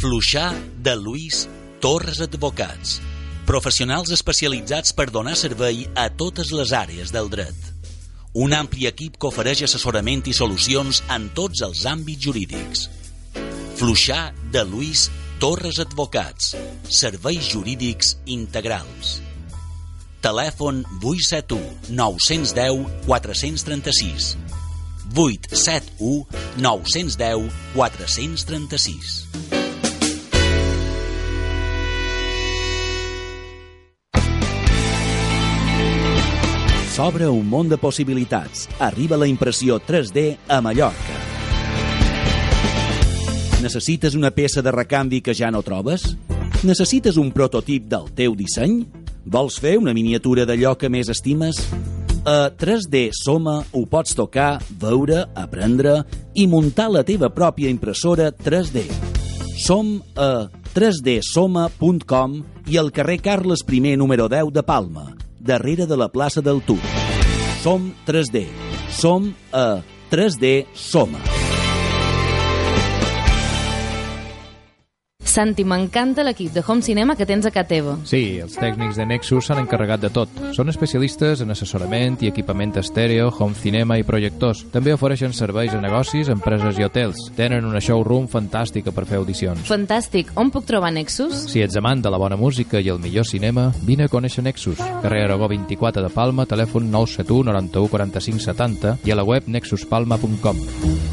Fluixar 0.00 0.54
de 0.80 0.96
Lluís 0.96 1.44
Torres 1.84 2.22
Advocats. 2.24 3.00
Professionals 3.46 4.10
especialitzats 4.16 4.96
per 4.96 5.10
donar 5.12 5.36
servei 5.36 5.84
a 5.94 6.08
totes 6.08 6.50
les 6.56 6.72
àrees 6.72 7.12
del 7.14 7.28
dret. 7.30 7.54
Un 8.36 8.56
ampli 8.56 8.88
equip 8.88 9.20
que 9.20 9.28
ofereix 9.28 9.66
assessorament 9.68 10.24
i 10.26 10.34
solucions 10.36 11.02
en 11.12 11.28
tots 11.36 11.62
els 11.66 11.84
àmbits 11.86 12.24
jurídics. 12.24 12.88
Fluixar 13.76 14.32
de 14.52 14.64
Lluís 14.64 15.06
Torres 15.06 15.25
Advocats. 15.78 16.56
Serveis 16.88 17.52
jurídics 17.52 18.16
integrals. 18.24 19.20
Telèfon 20.24 20.80
871 21.02 21.92
910 21.92 22.86
436 23.04 24.36
871 25.14 26.26
910 26.56 27.52
436 27.74 29.26
S'obre 36.96 37.28
un 37.28 37.44
món 37.44 37.68
de 37.68 37.76
possibilitats. 37.76 38.70
Arriba 38.80 39.20
la 39.20 39.28
impressió 39.28 39.76
3D 39.84 40.30
a 40.48 40.62
Mallorca. 40.64 41.35
Necessites 43.62 44.14
una 44.14 44.30
peça 44.36 44.60
de 44.60 44.72
recanvi 44.72 45.22
que 45.24 45.34
ja 45.34 45.48
no 45.50 45.62
trobes? 45.64 46.02
Necessites 46.66 47.16
un 47.16 47.30
prototip 47.32 47.86
del 47.88 48.10
teu 48.16 48.34
disseny? 48.36 48.82
Vols 49.24 49.56
fer 49.62 49.78
una 49.80 49.94
miniatura 49.96 50.44
d'allò 50.44 50.74
que 50.76 50.90
més 50.92 51.08
estimes? 51.08 51.62
A 52.26 52.50
3D 52.50 53.08
Soma 53.16 53.60
ho 53.72 53.84
pots 53.88 54.16
tocar, 54.18 54.58
veure, 54.80 55.24
aprendre 55.34 56.02
i 56.34 56.46
muntar 56.50 56.90
la 56.92 57.04
teva 57.06 57.30
pròpia 57.32 57.72
impressora 57.72 58.28
3D. 58.34 58.84
Som 59.56 60.02
a 60.20 60.48
3dsoma.com 60.74 62.36
i 62.68 62.76
al 62.76 62.92
carrer 62.92 63.22
Carles 63.24 63.64
I 63.70 63.96
número 63.96 64.28
10 64.28 64.52
de 64.52 64.62
Palma, 64.62 65.16
darrere 65.40 65.86
de 65.86 65.96
la 65.96 66.08
plaça 66.12 66.42
del 66.42 66.60
Tur. 66.60 66.82
Som 67.62 67.94
3D. 68.06 68.46
Som 68.90 69.32
a 69.52 69.80
3D 70.10 70.66
Soma. 70.74 71.45
Santi, 75.36 75.66
m'encanta 75.68 76.22
l'equip 76.24 76.54
de 76.54 76.62
Home 76.66 76.80
Cinema 76.80 77.14
que 77.14 77.26
tens 77.28 77.44
a 77.44 77.50
casa 77.52 77.68
teva. 77.68 77.98
Sí, 78.08 78.38
els 78.40 78.54
tècnics 78.56 78.96
de 78.96 79.04
Nexus 79.04 79.44
s'han 79.44 79.58
encarregat 79.60 80.00
de 80.00 80.08
tot. 80.08 80.30
Són 80.56 80.72
especialistes 80.72 81.42
en 81.44 81.52
assessorament 81.52 82.16
i 82.24 82.30
equipament 82.30 82.72
estèreo, 82.80 83.26
home 83.28 83.58
cinema 83.60 83.98
i 84.00 84.06
projectors. 84.08 84.62
També 84.72 84.94
ofereixen 84.94 85.34
serveis 85.36 85.74
a 85.76 85.80
negocis, 85.82 86.30
empreses 86.32 86.80
i 86.80 86.86
hotels. 86.86 87.20
Tenen 87.36 87.68
una 87.68 87.82
showroom 87.84 88.30
fantàstica 88.32 88.94
per 88.96 89.04
fer 89.04 89.20
audicions. 89.20 89.60
Fantàstic. 89.68 90.32
On 90.40 90.48
puc 90.54 90.64
trobar 90.70 90.94
Nexus? 90.96 91.44
Si 91.52 91.60
ets 91.60 91.76
amant 91.76 92.00
de 92.00 92.12
la 92.14 92.22
bona 92.22 92.40
música 92.40 92.80
i 92.80 92.88
el 92.88 93.02
millor 93.02 93.28
cinema, 93.28 93.68
vine 93.84 94.08
a 94.08 94.12
conèixer 94.12 94.46
Nexus. 94.46 94.80
Carrer 95.02 95.26
Aragó 95.26 95.50
24 95.52 96.06
de 96.06 96.14
Palma, 96.16 96.48
telèfon 96.48 96.88
971 96.88 97.52
91 97.52 97.92
45 97.92 98.48
70 98.48 98.96
i 99.04 99.12
a 99.12 99.20
la 99.20 99.28
web 99.28 99.52
nexuspalma.com. 99.52 101.05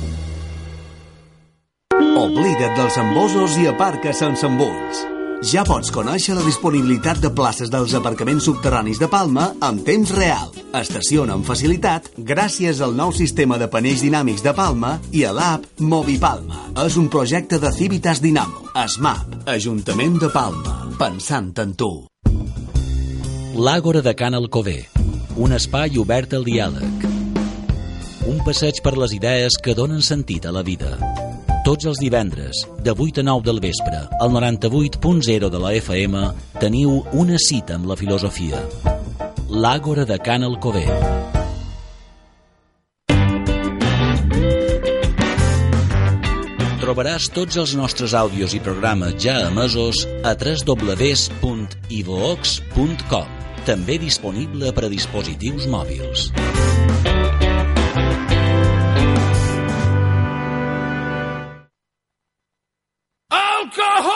Dels 2.84 2.98
embossos 3.00 3.54
i 3.62 3.70
aparca 3.70 4.12
sense 4.12 4.44
embuts. 4.44 5.06
Ja 5.48 5.62
pots 5.64 5.88
conèixer 5.96 6.34
la 6.36 6.42
disponibilitat 6.44 7.22
de 7.24 7.30
places 7.32 7.70
dels 7.72 7.94
aparcaments 7.96 8.44
subterranis 8.44 9.00
de 9.00 9.08
Palma 9.08 9.46
en 9.64 9.80
temps 9.88 10.12
real. 10.18 10.52
Estaciona 10.76 11.38
amb 11.38 11.48
facilitat 11.48 12.10
gràcies 12.18 12.84
al 12.84 12.92
nou 12.98 13.16
sistema 13.16 13.56
de 13.62 13.70
panells 13.72 14.04
dinàmics 14.04 14.44
de 14.44 14.52
Palma 14.58 14.98
i 15.16 15.24
a 15.24 15.32
l'app 15.32 15.80
Movipalma. 15.80 16.60
És 16.84 17.00
un 17.00 17.08
projecte 17.08 17.56
de 17.56 17.72
Civitas 17.72 18.20
Dinamo. 18.20 18.68
SMAP, 18.76 19.48
Ajuntament 19.56 20.20
de 20.20 20.34
Palma. 20.36 20.76
Pensant 21.00 21.56
en 21.64 21.78
tu. 21.80 21.94
L'Àgora 23.56 24.04
de 24.04 24.12
Can 24.12 24.36
Alcover, 24.36 24.82
un 25.40 25.56
espai 25.56 25.96
obert 26.04 26.36
al 26.36 26.44
diàleg. 26.44 27.12
Un 28.28 28.44
passeig 28.44 28.84
per 28.84 28.98
les 29.00 29.16
idees 29.16 29.56
que 29.56 29.72
donen 29.72 30.04
sentit 30.04 30.44
a 30.44 30.52
la 30.52 30.68
vida. 30.68 30.98
Tots 31.64 31.88
els 31.88 31.96
divendres, 31.96 32.60
de 32.84 32.92
8 32.92 33.22
a 33.22 33.24
9 33.24 33.46
del 33.48 33.62
vespre, 33.64 33.96
al 34.20 34.34
98.0 34.36 35.48
de 35.48 35.60
la 35.64 35.72
FM, 35.80 36.24
teniu 36.60 36.98
una 37.16 37.38
cita 37.40 37.80
amb 37.80 37.88
la 37.88 37.96
filosofia. 37.96 38.60
L'Àgora 39.48 40.04
de 40.04 40.20
Can 40.20 40.44
Alcover. 40.44 40.84
Trobaràs 46.84 47.32
tots 47.32 47.56
els 47.64 47.80
nostres 47.80 48.12
àudios 48.12 48.52
i 48.52 48.60
programes 48.60 49.16
ja 49.24 49.48
emesos 49.48 50.04
a 50.20 50.36
www.ivox.com 50.36 51.40
també 53.64 53.96
disponible 54.04 54.76
per 54.76 54.84
a 54.84 54.92
dispositius 54.92 55.72
mòbils. 55.72 56.28
Alcohol! 63.76 64.14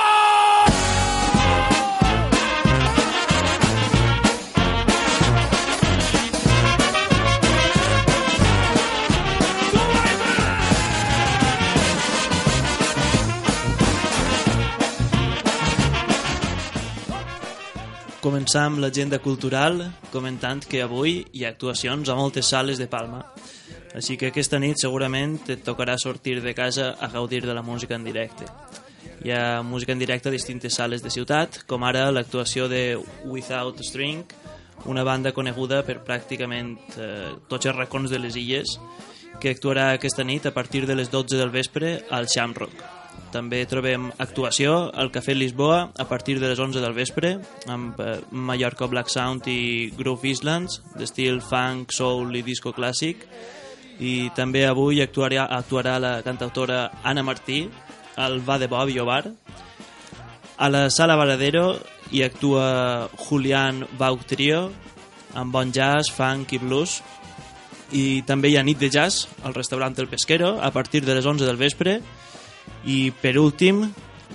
Començar 18.22 18.66
amb 18.68 18.78
l'agenda 18.78 19.18
cultural 19.24 19.80
comentant 20.12 20.60
que 20.68 20.84
avui 20.84 21.24
hi 21.34 21.46
ha 21.46 21.50
actuacions 21.50 22.10
a 22.10 22.16
moltes 22.16 22.46
sales 22.46 22.78
de 22.78 22.86
Palma. 22.92 23.24
Així 23.98 24.18
que 24.22 24.30
aquesta 24.30 24.60
nit 24.62 24.78
segurament 24.78 25.40
et 25.50 25.64
tocarà 25.66 25.98
sortir 25.98 26.42
de 26.44 26.54
casa 26.54 26.92
a 27.00 27.08
gaudir 27.10 27.46
de 27.48 27.56
la 27.58 27.64
música 27.64 27.96
en 27.96 28.04
directe. 28.06 28.46
Hi 29.28 29.32
ha 29.34 29.62
música 29.62 29.92
en 29.92 30.00
directe 30.00 30.30
a 30.30 30.32
distintes 30.32 30.76
sales 30.80 31.02
de 31.04 31.10
ciutat, 31.12 31.58
com 31.68 31.84
ara 31.84 32.06
l'actuació 32.16 32.70
de 32.72 32.96
Without 33.28 33.82
String, 33.84 34.22
una 34.88 35.04
banda 35.04 35.34
coneguda 35.36 35.82
per 35.84 35.98
pràcticament 36.08 36.70
eh, 36.96 37.34
tots 37.52 37.68
els 37.68 37.76
racons 37.76 38.08
de 38.08 38.22
les 38.24 38.38
illes, 38.40 38.78
que 39.44 39.52
actuarà 39.52 39.90
aquesta 39.92 40.24
nit 40.24 40.48
a 40.48 40.54
partir 40.56 40.86
de 40.88 40.96
les 40.96 41.12
12 41.12 41.36
del 41.42 41.52
vespre 41.52 41.90
al 42.08 42.30
Shamrock. 42.32 42.86
També 43.34 43.60
trobem 43.68 44.06
actuació 44.16 44.78
al 44.96 45.12
Cafè 45.12 45.36
Lisboa 45.36 45.82
a 46.00 46.08
partir 46.08 46.38
de 46.40 46.48
les 46.48 46.64
11 46.64 46.80
del 46.80 46.96
vespre 46.96 47.34
amb 47.68 48.00
eh, 48.00 48.22
Mallorca 48.32 48.88
Black 48.88 49.12
Sound 49.12 49.52
i 49.52 49.92
Groove 49.98 50.32
Islands 50.32 50.80
d'estil 50.96 51.44
funk, 51.44 51.92
soul 51.92 52.32
i 52.40 52.46
disco 52.48 52.72
clàssic 52.72 53.28
i 54.00 54.30
també 54.40 54.64
avui 54.70 55.04
actuarà, 55.04 55.50
actuarà 55.52 56.00
la 56.00 56.16
cantautora 56.24 56.86
Anna 57.04 57.28
Martí 57.28 57.66
al 58.18 58.42
Va 58.42 58.58
de 58.58 58.68
Bob 58.68 58.90
i 58.90 59.00
Obar. 59.00 59.24
A 60.58 60.70
la 60.74 60.90
Sala 60.90 61.16
Varadero 61.16 61.78
hi 62.12 62.24
actua 62.26 63.10
Julián 63.28 63.86
Bauk 63.98 64.26
Trio, 64.26 64.72
amb 65.38 65.54
bon 65.54 65.72
jazz, 65.72 66.10
funk 66.12 66.56
i 66.58 66.60
blues. 66.60 67.02
I 67.94 68.24
també 68.28 68.50
hi 68.52 68.58
ha 68.58 68.66
nit 68.66 68.82
de 68.82 68.90
jazz 68.92 69.28
al 69.48 69.54
restaurant 69.56 69.96
El 69.98 70.10
Pesquero 70.12 70.58
a 70.60 70.72
partir 70.72 71.06
de 71.06 71.16
les 71.16 71.26
11 71.26 71.46
del 71.46 71.62
vespre. 71.62 72.02
I 72.84 73.14
per 73.22 73.38
últim, 73.38 73.86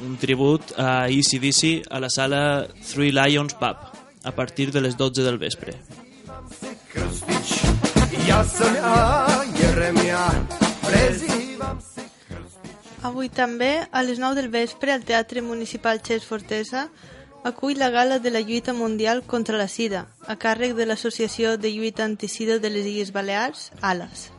un 0.00 0.14
tribut 0.16 0.72
a 0.78 1.08
ECDC 1.10 1.90
a 1.90 2.00
la 2.00 2.08
sala 2.08 2.68
Three 2.86 3.12
Lions 3.12 3.58
Pub 3.58 3.76
a 4.24 4.32
partir 4.32 4.70
de 4.70 4.80
les 4.80 4.96
12 4.96 5.22
del 5.22 5.38
vespre. 5.38 5.74
Ja 8.22 8.44
sam 8.44 8.74
ja, 8.76 9.44
Jeremia, 9.58 10.24
prezivam 10.86 11.28
se 11.28 11.31
Avui 13.02 13.26
també, 13.28 13.82
a 13.90 14.04
les 14.06 14.20
9 14.22 14.36
del 14.38 14.48
vespre, 14.48 14.92
al 14.92 15.02
Teatre 15.02 15.42
Municipal 15.42 15.98
Xes 16.06 16.22
Fortesa, 16.22 16.84
acull 17.42 17.80
la 17.80 17.90
gala 17.90 18.20
de 18.22 18.30
la 18.30 18.40
lluita 18.40 18.72
mundial 18.72 19.24
contra 19.26 19.58
la 19.58 19.66
sida, 19.66 20.06
a 20.30 20.36
càrrec 20.38 20.76
de 20.78 20.86
l'Associació 20.86 21.56
de 21.58 21.72
Lluita 21.74 22.04
Anticida 22.04 22.60
de 22.62 22.70
les 22.70 22.86
Illes 22.86 23.10
Balears, 23.10 23.72
ALAS. 23.80 24.30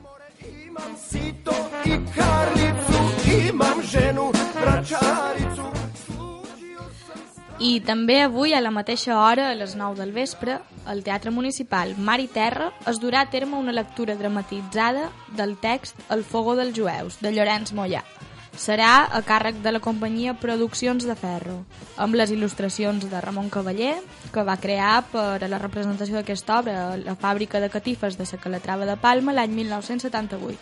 I 7.59 7.79
també 7.83 8.21
avui, 8.23 8.53
a 8.53 8.63
la 8.63 8.71
mateixa 8.71 9.19
hora, 9.19 9.51
a 9.51 9.59
les 9.59 9.75
9 9.75 9.99
del 9.99 10.15
vespre, 10.15 10.61
al 10.85 11.03
Teatre 11.03 11.35
Municipal 11.35 11.97
Mar 11.97 12.21
i 12.23 12.31
Terra 12.31 12.71
es 12.87 13.03
durà 13.03 13.27
a 13.27 13.29
terme 13.29 13.59
una 13.59 13.75
lectura 13.75 14.15
dramatitzada 14.15 15.09
del 15.35 15.57
text 15.59 15.99
El 16.09 16.23
fogo 16.23 16.55
dels 16.55 16.75
jueus, 16.79 17.19
de 17.19 17.31
Llorenç 17.35 17.75
Mollà. 17.75 18.07
Serà 18.53 19.09
a 19.09 19.21
càrrec 19.25 19.57
de 19.65 19.71
la 19.73 19.79
companyia 19.81 20.35
Produccions 20.37 21.05
de 21.09 21.15
Ferro, 21.17 21.63
amb 21.97 22.13
les 22.15 22.29
il·lustracions 22.31 23.07
de 23.09 23.21
Ramon 23.21 23.49
Cavaller, 23.49 23.95
que 24.33 24.43
va 24.45 24.59
crear 24.61 25.03
per 25.11 25.41
a 25.41 25.49
la 25.49 25.59
representació 25.61 26.19
d'aquesta 26.19 26.59
obra 26.61 26.77
a 26.91 26.97
la 27.01 27.15
fàbrica 27.17 27.59
de 27.59 27.69
catifes 27.73 28.17
de 28.17 28.27
la 28.29 28.41
Calatrava 28.43 28.85
de 28.85 28.97
Palma 28.97 29.33
l'any 29.33 29.51
1978. 29.57 30.59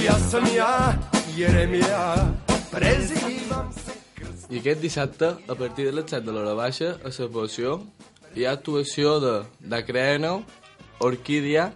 Ja 0.00 0.16
sam 0.30 0.46
ja, 0.54 0.96
Jeremia, 1.36 2.30
prezivam 2.70 3.68
se 3.74 3.90
I 4.50 4.58
aquest 4.58 4.80
dissabte, 4.82 5.26
a 5.46 5.54
partir 5.54 5.84
de 5.86 5.92
les 5.92 6.06
7 6.10 6.24
de 6.26 6.32
l'hora 6.32 6.54
baixa, 6.58 6.96
a 7.04 7.10
la 7.14 7.28
poció, 7.30 7.76
hi 8.34 8.46
ha 8.46 8.52
actuació 8.52 9.18
de 9.20 9.36
Dacreno, 9.60 10.44
Orquídia... 10.98 11.72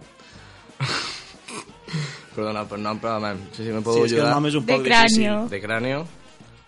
Perdona, 2.35 2.65
per 2.67 2.77
nom, 2.79 2.97
però, 2.99 3.19
man, 3.23 3.37
no 3.39 3.53
sé 3.55 3.63
si 3.63 3.71
me 3.71 3.81
podeu 3.81 4.03
Sí, 4.03 4.05
és 4.05 4.11
que 4.11 4.19
el 4.19 4.25
ajudar. 4.25 4.35
nom 4.35 4.45
és 4.49 4.55
un 4.59 4.65
poc 4.65 4.81
De 4.83 4.89
Cráneo. 4.89 5.07
difícil. 5.07 5.49
De 5.49 5.61
Cráneo, 5.61 6.07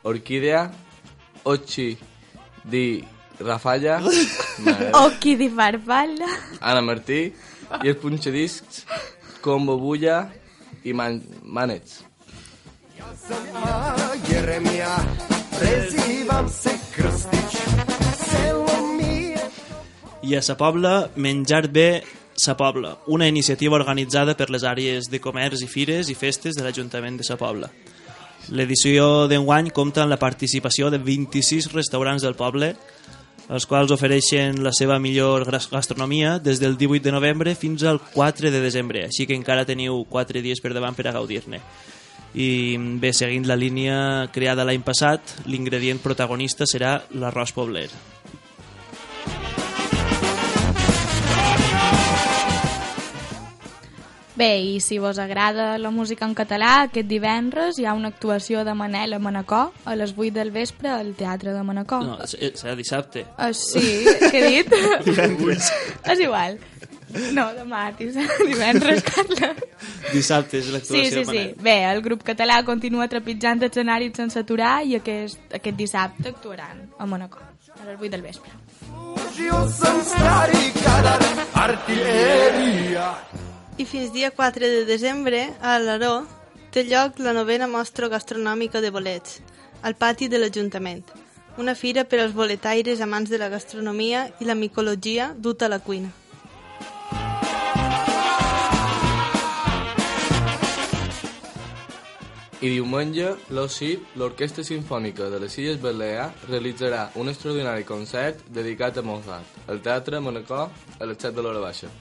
Orquídia, 0.03 0.71
Ochi, 1.43 1.97
Di 2.63 3.03
Rafalla, 3.39 3.99
Occhi 5.05 5.35
di 5.35 5.49
farfalla. 5.49 6.25
Anna 6.61 6.81
Martí, 6.81 7.33
i 7.83 7.87
els 7.91 7.97
punxadiscs 8.01 8.85
Combo 9.41 9.77
Bulla 9.77 10.29
i 10.83 10.93
Man 10.93 11.21
Manets. 11.43 12.03
ja, 12.97 13.95
Jeremia, 14.27 14.95
prezivam 15.59 16.49
se 16.49 16.71
krstić. 16.95 17.57
Selo 18.17 18.87
mi 18.97 19.35
je 19.35 19.49
I 20.23 20.35
a 20.37 20.41
Sa 20.41 20.55
Pobla, 20.55 21.09
Menjar 21.15 21.67
bé 21.67 22.03
Sa 22.37 22.53
Pobla, 22.55 22.99
una 23.07 23.27
iniciativa 23.27 23.75
organitzada 23.75 24.35
per 24.37 24.51
les 24.53 24.61
àrees 24.61 25.09
de 25.09 25.17
comerç 25.17 25.63
i 25.65 25.67
fires 25.67 26.11
i 26.13 26.15
festes 26.15 26.53
de 26.53 26.61
l'Ajuntament 26.61 27.17
de 27.17 27.25
Sa 27.25 27.33
Pobla. 27.35 27.71
L'edició 28.53 29.25
d'enguany 29.27 29.71
compta 29.73 30.03
amb 30.03 30.13
la 30.13 30.19
participació 30.21 30.91
de 30.93 30.99
26 31.01 31.71
restaurants 31.73 32.21
del 32.21 32.37
poble, 32.37 32.75
els 33.49 33.65
quals 33.65 33.91
ofereixen 33.95 34.61
la 34.61 34.69
seva 34.75 34.99
millor 35.01 35.47
gastronomia 35.49 36.37
des 36.37 36.61
del 36.61 36.77
18 36.77 37.09
de 37.09 37.15
novembre 37.15 37.55
fins 37.55 37.81
al 37.83 37.97
4 38.13 38.51
de 38.51 38.61
desembre, 38.61 39.07
així 39.07 39.25
que 39.25 39.35
encara 39.35 39.65
teniu 39.65 40.03
4 40.05 40.43
dies 40.45 40.61
per 40.61 40.75
davant 40.77 40.93
per 40.93 41.07
a 41.07 41.15
gaudir-ne. 41.17 41.61
I 42.37 42.77
bé, 43.01 43.13
seguint 43.17 43.47
la 43.49 43.57
línia 43.57 44.29
creada 44.35 44.67
l'any 44.67 44.85
passat, 44.85 45.39
l'ingredient 45.49 46.03
protagonista 46.03 46.69
serà 46.69 46.99
l'arròs 47.17 47.55
pobler. 47.55 47.87
Bé, 54.37 54.59
i 54.61 54.79
si 54.79 54.99
vos 55.01 55.17
agrada 55.17 55.79
la 55.81 55.89
música 55.89 56.25
en 56.29 56.35
català, 56.37 56.83
aquest 56.85 57.07
divendres 57.09 57.79
hi 57.81 57.87
ha 57.89 57.95
una 57.97 58.11
actuació 58.13 58.61
de 58.67 58.75
Manel 58.77 59.15
a 59.17 59.19
Manacor 59.19 59.71
a 59.83 59.95
les 59.97 60.11
8 60.15 60.29
del 60.35 60.51
vespre 60.53 60.91
al 60.93 61.15
Teatre 61.17 61.55
de 61.55 61.63
Manacor. 61.65 62.03
No, 62.05 62.17
serà 62.29 62.75
dissabte. 62.77 63.23
Ah, 63.35 63.49
sí, 63.57 63.81
què 64.29 64.37
he 64.37 64.51
dit? 64.59 64.75
Divendres. 65.07 65.71
És 66.05 66.21
igual. 66.21 66.59
No, 67.33 67.47
demà, 67.55 67.87
divendres, 67.97 69.01
Carla. 69.07 69.49
Dissabte 70.11 70.59
és 70.59 70.67
Sí, 70.67 70.73
l'actuació 70.75 71.09
sí, 71.09 71.15
de 71.15 71.23
sí. 71.23 71.27
Manel. 71.31 71.55
Bé, 71.63 71.75
el 71.89 72.03
grup 72.05 72.21
català 72.27 72.59
continua 72.67 73.07
trepitjant 73.09 73.63
escenaris 73.65 74.13
sense 74.21 74.37
aturar 74.43 74.83
i 74.85 74.99
aquest, 74.99 75.49
aquest 75.49 75.79
dissabte 75.81 76.29
actuaran 76.35 76.85
a 76.99 77.09
Manacor, 77.09 77.41
a 77.73 77.89
les 77.89 77.97
8 77.97 78.13
del 78.13 78.21
vespre. 78.27 78.53
Užio 79.17 79.65
sam 79.71 79.97
stari 80.05 80.69
kadar 80.77 81.17
artillerija. 81.65 83.09
I 83.77 83.85
fins 83.85 84.11
dia 84.11 84.31
4 84.31 84.65
de 84.65 84.85
desembre, 84.85 85.53
a 85.61 85.75
Alaró, 85.75 86.25
té 86.73 86.81
lloc 86.83 87.19
la 87.21 87.29
novena 87.37 87.67
mostra 87.69 88.07
gastronòmica 88.09 88.81
de 88.81 88.89
bolets, 88.89 89.35
al 89.85 89.93
pati 89.93 90.25
de 90.27 90.39
l'Ajuntament. 90.41 91.03
Una 91.61 91.75
fira 91.77 92.03
per 92.09 92.17
als 92.23 92.33
boletaires 92.33 93.03
amants 93.05 93.29
de 93.29 93.37
la 93.37 93.49
gastronomia 93.53 94.23
i 94.41 94.49
la 94.49 94.55
micologia 94.57 95.27
duta 95.37 95.67
a 95.67 95.69
la 95.69 95.77
cuina. 95.77 96.09
I 102.57 102.71
diumenge, 102.73 103.35
l'OCIP, 103.53 104.17
l'Orquestra 104.17 104.65
Simfònica 104.65 105.29
de 105.29 105.43
les 105.43 105.59
Illes 105.61 105.77
Balears, 105.77 106.47
realitzarà 106.49 107.11
un 107.21 107.29
extraordinari 107.29 107.85
concert 107.85 108.41
dedicat 108.49 108.97
a 108.97 109.05
Mozart, 109.05 109.61
al 109.69 109.85
Teatre 109.85 110.17
Manacor, 110.17 110.73
a 110.97 111.05
les 111.05 111.21
7 111.21 111.35
de 111.37 111.45
l'hora 111.45 111.61
baixa. 111.61 111.93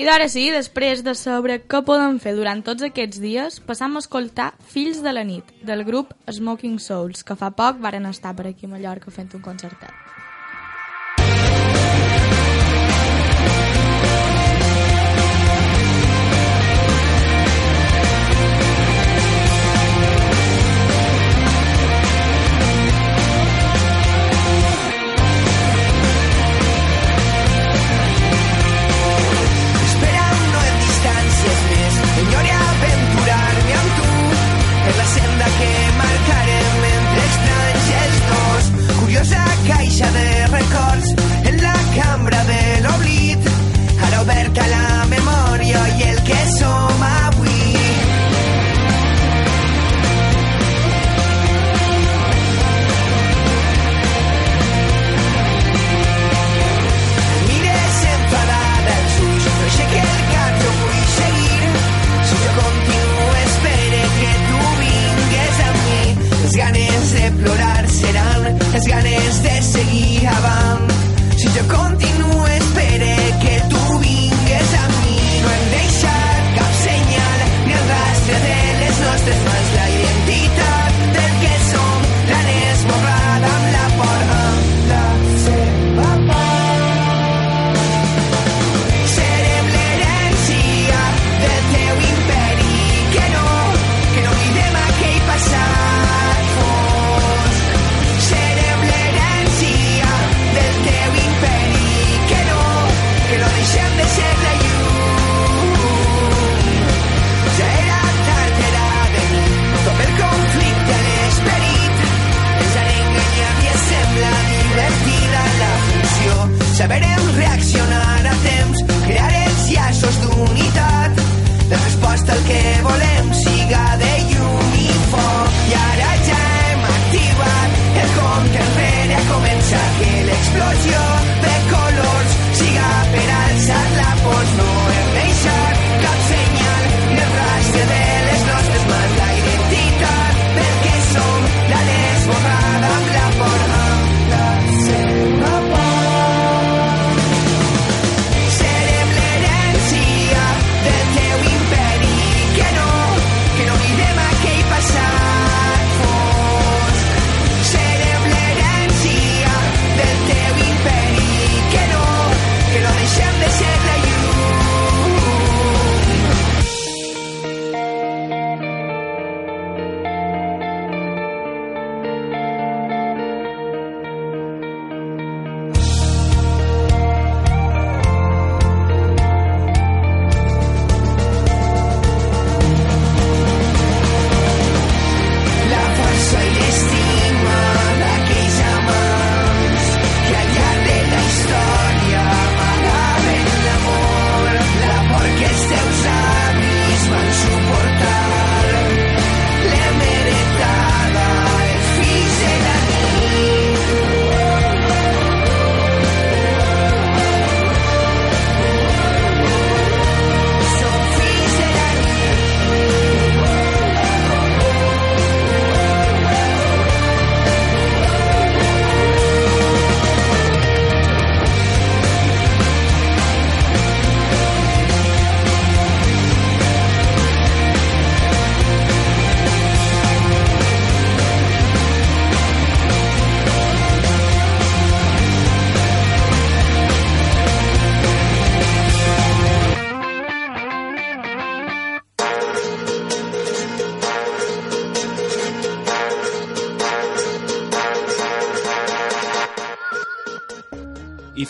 I 0.00 0.04
d'ara 0.08 0.30
sí, 0.32 0.46
després 0.48 1.02
de 1.04 1.12
saber 1.12 1.58
què 1.68 1.82
podem 1.84 2.16
fer 2.24 2.32
durant 2.32 2.62
tots 2.64 2.86
aquests 2.86 3.20
dies, 3.20 3.58
passam 3.68 3.98
a 3.98 4.00
escoltar 4.00 4.46
Fills 4.72 5.02
de 5.04 5.12
la 5.12 5.26
nit, 5.28 5.52
del 5.60 5.84
grup 5.84 6.14
Smoking 6.24 6.78
Souls, 6.80 7.20
que 7.20 7.36
fa 7.36 7.50
poc 7.52 7.82
varen 7.84 8.08
estar 8.08 8.32
per 8.38 8.48
aquí 8.48 8.64
a 8.64 8.72
Mallorca 8.72 9.12
fent 9.12 9.28
un 9.36 9.44
concertet. 9.44 10.09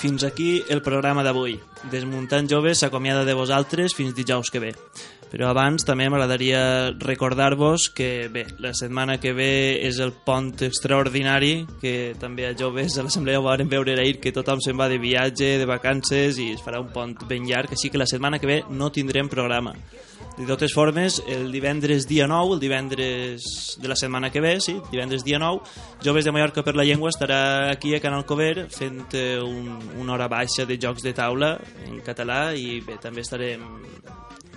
Fins 0.01 0.25
aquí 0.25 0.63
el 0.73 0.81
programa 0.81 1.21
d'avui. 1.23 1.59
Desmuntant 1.93 2.49
Joves 2.49 2.81
s'acomiada 2.81 3.27
de 3.29 3.35
vosaltres 3.37 3.93
fins 3.93 4.15
dijous 4.17 4.49
que 4.49 4.63
ve. 4.63 4.71
Però 5.31 5.51
abans 5.53 5.85
també 5.87 6.09
m'agradaria 6.11 6.91
recordar-vos 6.99 7.91
que 7.95 8.27
bé, 8.33 8.47
la 8.59 8.73
setmana 8.75 9.19
que 9.21 9.35
ve 9.37 9.79
és 9.87 10.01
el 10.03 10.11
pont 10.25 10.51
extraordinari 10.67 11.67
que 11.83 12.17
també 12.19 12.49
a 12.49 12.57
joves 12.57 12.97
a 12.97 13.05
l'assemblea 13.05 13.39
ho 13.39 13.47
varen 13.47 13.69
veure 13.71 13.95
ahir 14.01 14.19
que 14.19 14.33
tothom 14.35 14.65
se'n 14.65 14.81
va 14.81 14.89
de 14.91 14.99
viatge, 14.99 15.59
de 15.61 15.69
vacances 15.69 16.41
i 16.41 16.51
es 16.57 16.65
farà 16.65 16.81
un 16.81 16.91
pont 16.91 17.15
ben 17.29 17.45
llarg, 17.47 17.77
així 17.77 17.93
que 17.93 18.01
la 18.01 18.09
setmana 18.11 18.41
que 18.41 18.49
ve 18.51 18.63
no 18.71 18.91
tindrem 18.91 19.29
programa. 19.29 19.77
De 20.41 20.47
totes 20.47 20.72
formes, 20.72 21.22
el 21.28 21.53
divendres 21.53 22.07
dia 22.09 22.26
9, 22.26 22.55
el 22.55 22.61
divendres 22.61 23.76
de 23.76 23.88
la 23.88 23.95
setmana 23.95 24.30
que 24.32 24.41
ve, 24.41 24.55
sí, 24.64 24.78
divendres 24.91 25.22
dia 25.22 25.38
9, 25.38 25.61
Joves 26.03 26.24
de 26.24 26.32
Mallorca 26.32 26.62
per 26.64 26.72
la 26.78 26.84
Llengua 26.88 27.11
estarà 27.12 27.68
aquí 27.68 27.93
a 27.93 28.01
Canal 28.01 28.24
Cover 28.24 28.64
fent 28.72 29.12
eh, 29.12 29.36
un, 29.36 29.76
una 30.01 30.14
hora 30.14 30.30
baixa 30.32 30.64
de 30.64 30.78
jocs 30.80 31.05
de 31.05 31.12
taula 31.12 31.51
en 31.84 31.99
català 32.01 32.55
i 32.57 32.80
bé, 32.80 32.97
també 33.03 33.20
estarem 33.20 33.66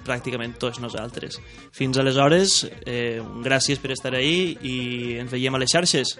pràcticament 0.07 0.55
tots 0.55 0.79
nosaltres. 0.79 1.35
Fins 1.75 1.99
aleshores, 1.99 2.61
eh, 2.85 3.19
gràcies 3.43 3.81
per 3.83 3.91
estar 3.91 4.13
ahí 4.15 4.55
i 4.63 4.77
ens 5.19 5.35
veiem 5.35 5.55
a 5.55 5.59
les 5.59 5.73
xarxes. 5.75 6.15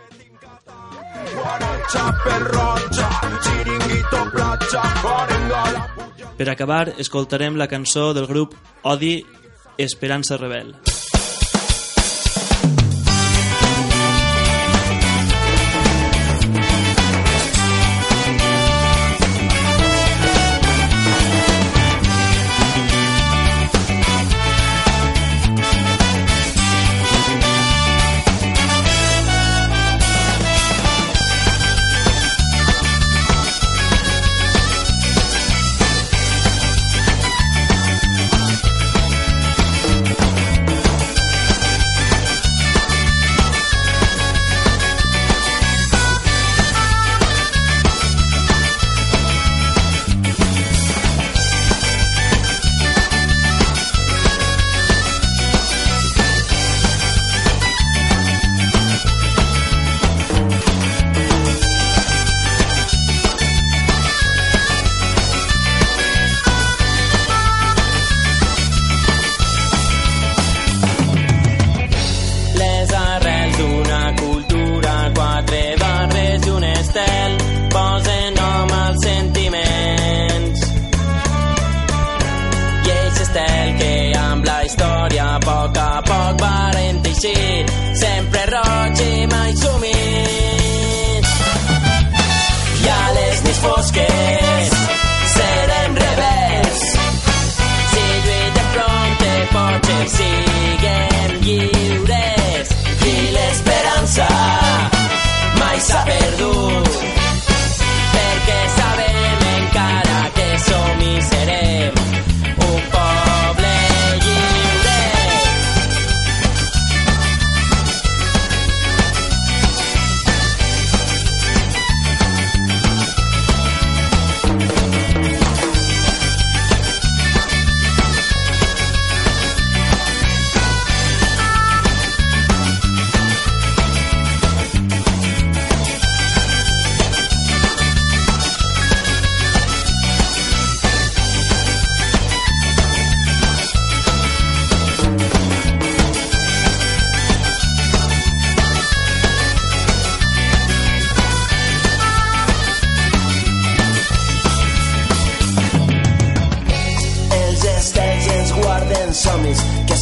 Per 6.36 6.50
acabar, 6.52 6.90
escoltarem 7.00 7.56
la 7.56 7.70
cançó 7.72 8.12
del 8.14 8.28
grup 8.28 8.58
Odi 8.84 9.24
Esperanza 9.78 10.38
Rebel. 10.38 10.76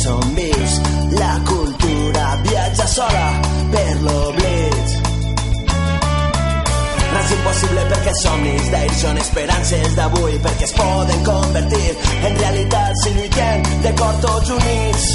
Són 0.01 0.35
vius. 0.35 0.73
La 1.19 1.33
cultura 1.47 2.25
viatja 2.45 2.87
sola 2.87 3.27
per 3.73 3.89
l'oblit. 4.05 4.93
Res 7.11 7.33
impossible 7.35 7.83
perquè 7.91 8.13
somnis 8.21 8.69
d'ahir 8.71 8.93
són 9.01 9.19
esperances 9.21 9.97
d'avui 9.97 10.37
perquè 10.45 10.69
es 10.69 10.73
poden 10.77 11.25
convertir 11.27 11.89
en 12.29 12.39
realitat 12.39 13.03
si 13.03 13.13
lluitem 13.17 13.67
de 13.85 13.93
cor 13.99 14.15
tots 14.25 14.53
units. 14.57 15.09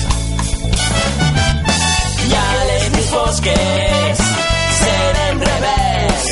I 2.27 2.37
a 2.43 2.47
les 2.71 2.87
nits 2.97 3.11
fosques 3.15 4.23
serem 4.83 5.43
rebels 5.49 6.29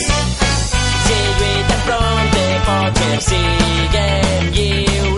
si 1.06 1.18
lluitem 1.40 1.82
prompte 1.88 2.46
potser 2.68 3.18
siguem 3.30 4.52
lliures 4.58 5.13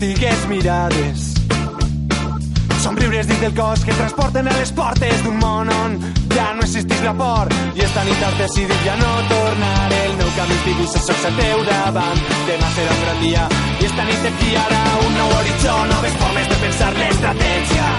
antigues 0.00 0.48
mirades. 0.48 1.34
Somriures 2.80 3.26
dins 3.28 3.40
del 3.42 3.54
cos 3.54 3.84
que 3.84 3.92
transporten 3.92 4.48
a 4.48 4.52
les 4.56 4.72
portes 4.72 5.24
d'un 5.24 5.36
món 5.36 5.68
on 5.68 5.98
ja 6.32 6.54
no 6.56 6.64
existeix 6.64 7.02
la 7.04 7.12
por. 7.18 7.50
I 7.76 7.84
esta 7.84 8.04
nit 8.08 8.22
has 8.24 8.38
decidit 8.38 8.80
ja 8.86 8.94
no 8.96 9.10
tornar 9.28 9.92
el 9.98 10.14
meu 10.16 10.30
camí 10.38 10.56
et 10.56 10.64
dibuixa 10.70 11.02
sols 11.04 11.26
al 11.28 11.36
teu 11.36 11.64
davant. 11.68 12.22
Demà 12.48 12.70
serà 12.78 12.94
un 12.96 13.02
gran 13.04 13.20
dia. 13.26 13.44
I 13.76 13.88
esta 13.90 14.06
nit 14.08 14.24
aquí 14.30 14.54
ara 14.62 14.80
un 15.02 15.18
nou 15.18 15.34
horitzó 15.36 15.74
noves 15.92 16.16
formes 16.22 16.48
de 16.48 16.56
pensar 16.64 16.94
l'estratègia. 16.96 17.90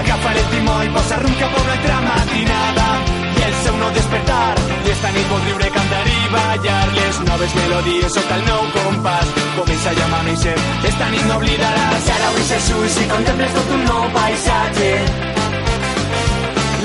Agafa 0.00 0.34
el 0.34 0.50
timó 0.56 0.80
i 0.82 0.90
posa 0.98 1.22
rumb 1.22 1.38
cap 1.38 1.54
a 1.54 1.62
una 1.62 1.78
altra 1.78 2.00
matinada 2.08 3.25
el 3.48 3.54
seu 3.64 3.76
no 3.82 3.90
despertar. 3.96 4.54
I 4.86 4.90
esta 4.90 5.10
nit 5.14 5.32
riure, 5.46 5.70
cantar 5.78 6.06
i 6.06 6.16
ballar 6.32 6.86
les 6.96 7.18
noves 7.28 7.54
melodies 7.58 8.14
sota 8.14 8.36
el 8.38 8.44
nou 8.46 8.62
compàs 8.74 9.32
comença 9.56 9.92
ja 9.98 10.04
a 10.04 10.08
amanèixer 10.10 10.54
esta 10.90 11.08
nit 11.12 11.24
no 11.28 11.36
oblidaràs 11.40 12.08
ara 12.14 12.30
obris 12.32 12.52
els 12.56 12.70
ulls 12.76 12.96
i 13.02 13.06
contemples 13.12 13.52
tot 13.56 13.72
un 13.76 13.84
nou 13.88 14.08
paisatge 14.16 14.88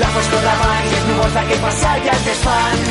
la 0.02 0.10
foscor 0.16 0.44
davant 0.48 0.90
i 0.90 0.94
els 0.98 1.08
núvols 1.10 1.38
d'aquell 1.38 1.64
passat 1.64 2.06
ja 2.08 2.18
es 2.18 2.28
desfan 2.28 2.84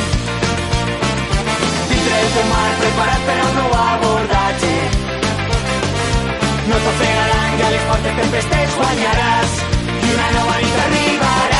dintre 1.92 2.20
el 2.24 2.28
teu 2.36 2.50
mar 2.52 2.66
preparat 2.82 3.24
per 3.30 3.38
a 3.38 3.46
un 3.48 3.56
nou 3.60 3.78
abordatge 3.86 4.74
no 6.68 6.84
t'ofegaran 6.84 7.58
i 7.58 7.64
a 7.68 7.72
les 7.76 7.88
fortes 7.90 8.20
tempestes 8.20 8.78
guanyaràs 8.82 9.58
i 10.02 10.14
una 10.18 10.30
nova 10.38 10.60
nit 10.62 10.84
arribarà 10.86 11.51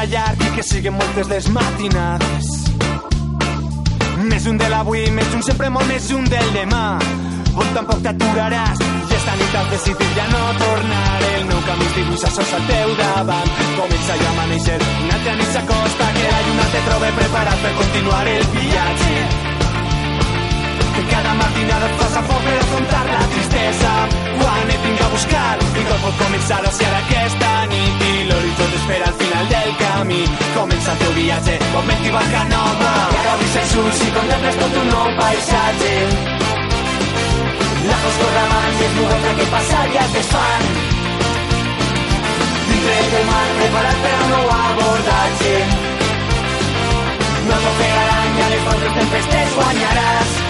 siga 0.00 0.16
llarg 0.16 0.42
i 0.44 0.50
que 0.56 0.62
siguin 0.62 0.94
moltes 0.96 1.28
les 1.28 1.46
matinades 1.52 2.46
més 4.30 4.46
un 4.46 4.56
de 4.60 4.68
l'avui, 4.68 5.02
més 5.10 5.34
un 5.34 5.42
sempre 5.42 5.68
molt 5.70 5.88
més 5.88 6.10
un 6.12 6.24
del 6.28 6.48
demà. 6.54 6.98
On 7.56 7.70
tampoc 7.74 8.02
t'aturaràs 8.04 8.80
i 8.84 9.16
esta 9.16 9.34
nit 9.40 9.56
has 9.58 9.70
decidit 9.72 10.16
ja 10.16 10.26
no 10.30 10.42
tornar 10.60 11.20
el 11.32 11.44
meu 11.48 11.60
camí 11.66 11.88
es 11.88 11.94
dibuixa 11.98 12.32
sols 12.36 12.54
al 12.60 12.66
teu 12.70 12.96
davant. 13.00 13.52
Comença 13.80 14.18
ja 14.22 14.28
a 14.28 14.34
amanèixer 14.36 14.80
una 14.80 15.14
altra 15.18 15.36
nit 15.40 15.54
s'acosta 15.56 16.10
que 16.16 16.26
la 16.32 16.42
lluna 16.48 16.72
te 16.72 16.82
trobe 16.88 17.14
preparat 17.20 17.64
per 17.64 17.78
continuar 17.84 18.26
el 18.38 18.50
viatge 18.56 19.49
cada 21.12 21.34
matinada 21.34 21.86
et 21.90 21.94
faça 22.00 22.20
por 22.28 22.42
afrontar 22.62 23.04
la 23.06 23.24
tristesa. 23.32 23.92
Quan 24.40 24.70
et 24.74 24.82
vinc 24.84 25.00
a 25.00 25.08
buscar 25.14 25.56
i 25.80 25.84
tot 25.88 26.00
pot 26.04 26.16
començar 26.22 26.60
a 26.66 26.72
ser 26.78 26.90
aquesta 27.00 27.50
nit. 27.72 28.04
I 28.10 28.12
l'horitzó 28.28 28.68
t'espera 28.72 29.08
al 29.10 29.16
final 29.22 29.48
del 29.54 29.70
camí. 29.82 30.22
Comença 30.58 30.92
el 30.94 31.02
teu 31.02 31.12
viatge 31.18 31.56
on 31.80 31.90
ment 31.90 32.06
i 32.06 32.14
barca 32.16 32.44
nova 32.52 32.92
i 33.14 33.18
ara 33.22 33.34
obris 33.36 33.58
els 33.62 33.74
ulls 33.82 34.04
i 34.06 34.12
contemples 34.18 34.60
tot 34.62 34.78
un 34.82 34.88
nou 34.94 35.10
paisatge. 35.20 35.92
La 37.90 37.98
foscor 38.04 38.32
davant 38.38 38.80
i 38.80 38.86
els 38.88 38.96
núvols 38.98 39.26
d'aquest 39.26 39.54
passat 39.56 39.94
ja 39.96 40.06
es 40.06 40.16
desfan 40.18 40.98
dintre 42.70 42.98
el 42.98 43.08
teu 43.14 43.24
mar 43.30 43.46
preparat 43.58 44.04
per 44.04 44.12
a 44.12 44.20
un 44.24 44.30
nou 44.34 44.52
abordatge. 44.58 45.56
No 47.48 47.58
t'ofegaran 47.64 48.38
i 48.38 48.46
a 48.46 48.48
les 48.54 48.64
fortes 48.68 48.96
tempestes 49.00 49.58
guanyaràs 49.58 50.49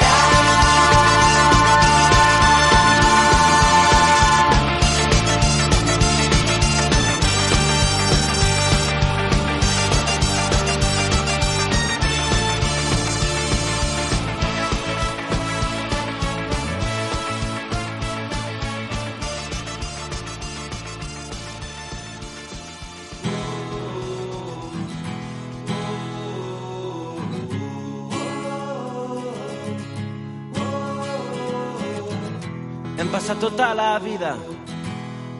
tota 33.41 33.73
la 33.73 33.97
vida 33.97 34.35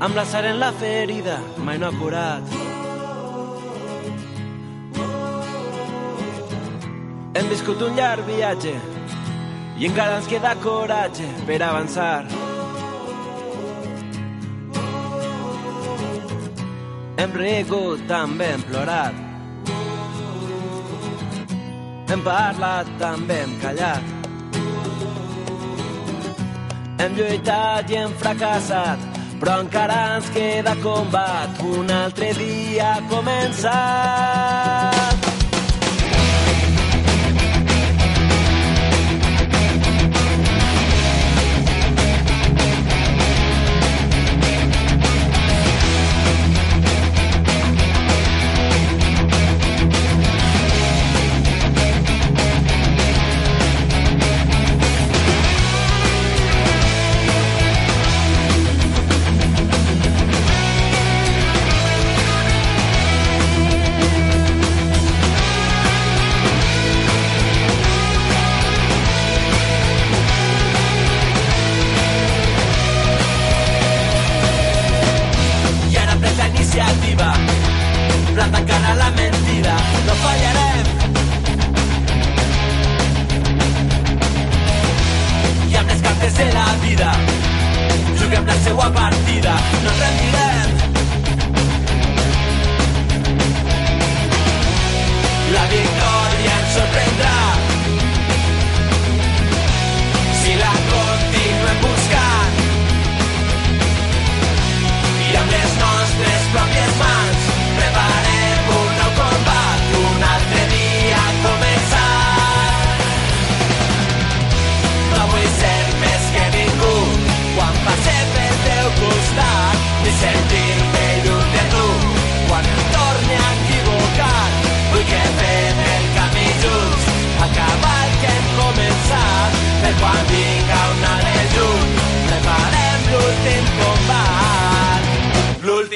amb 0.02 0.16
la 0.16 0.24
sar 0.26 0.46
en 0.50 0.58
la 0.60 0.72
ferida, 0.74 1.36
mai 1.62 1.78
no 1.78 1.86
ha 1.86 1.94
curat. 1.94 2.54
Hem 7.38 7.50
viscut 7.52 7.84
un 7.86 7.94
llarg 8.00 8.26
viatge 8.26 8.74
i 9.78 9.86
encara 9.90 10.16
ens 10.18 10.30
queda 10.32 10.56
coratge 10.64 11.28
per 11.46 11.60
avançar. 11.68 12.24
Hem 17.22 17.36
rigut, 17.38 18.02
també 18.10 18.48
hem 18.56 18.66
plorat. 18.72 19.22
Hem 22.10 22.26
parlat, 22.26 22.90
també 23.06 23.40
hem 23.44 23.56
callat. 23.62 24.21
Hem 27.02 27.16
lluitat 27.18 27.90
i 27.90 27.96
hem 27.98 28.12
fracassat, 28.22 29.02
però 29.42 29.56
encara 29.64 29.98
ens 30.20 30.30
queda 30.36 30.76
combat. 30.84 31.64
Un 31.66 31.90
altre 31.98 32.30
dia 32.38 32.94
ha 32.94 33.06
començat. 33.10 35.01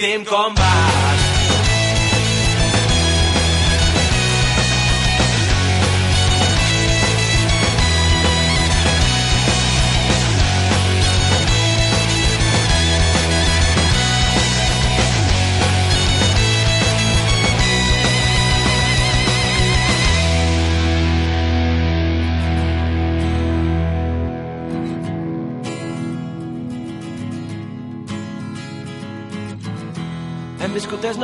L'últim 0.06 0.24
combat. 0.24 0.66
Hem 0.66 1.25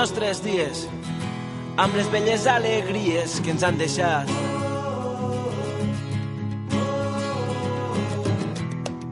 nostres 0.01 0.39
dies 0.41 0.79
amb 1.77 1.93
les 1.93 2.07
belles 2.09 2.45
alegries 2.49 3.35
que 3.45 3.51
ens 3.53 3.61
han 3.67 3.75
deixat. 3.77 4.31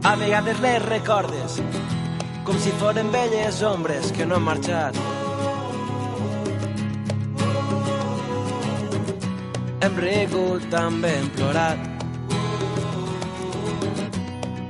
A 0.10 0.14
vegades 0.18 0.64
les 0.64 0.80
recordes 0.88 1.60
com 2.48 2.58
si 2.64 2.74
foren 2.82 3.14
belles 3.14 3.62
ombres 3.70 4.10
que 4.18 4.26
no 4.26 4.40
han 4.40 4.48
marxat. 4.48 4.98
Hem 9.86 10.04
rigut, 10.08 10.66
també 10.74 11.14
hem 11.20 11.32
plorat. 11.38 11.88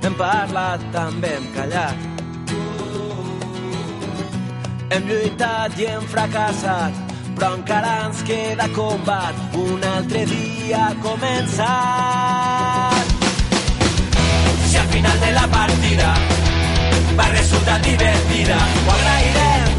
Hem 0.03 0.21
parlat, 0.25 0.87
també 0.99 1.35
hem 1.37 1.51
callat. 1.55 2.08
Hem 4.89 5.03
lluitat 5.05 5.75
i 5.77 5.85
hem 5.85 6.01
fracassat, 6.09 6.95
però 7.37 7.53
encara 7.59 7.91
ens 8.07 8.23
queda 8.25 8.65
combat. 8.73 9.37
Un 9.53 9.83
altre 9.85 10.23
dia 10.31 10.79
ha 10.87 10.95
començat. 11.03 13.05
Si 14.65 14.75
al 14.81 14.89
final 14.95 15.17
de 15.25 15.29
la 15.35 15.45
partida 15.53 16.09
va 17.19 17.27
resultar 17.35 17.77
divertida, 17.85 18.57
ho 18.79 18.89
agrairem. 18.95 19.69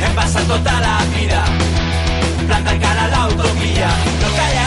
Hem 0.00 0.12
passat 0.22 0.44
tota 0.54 0.74
la 0.86 0.96
vida 1.18 1.42
plantant 2.46 2.80
cara 2.88 3.04
a 3.04 3.12
l'autovia, 3.12 3.92
no 4.24 4.32
callarem. 4.38 4.59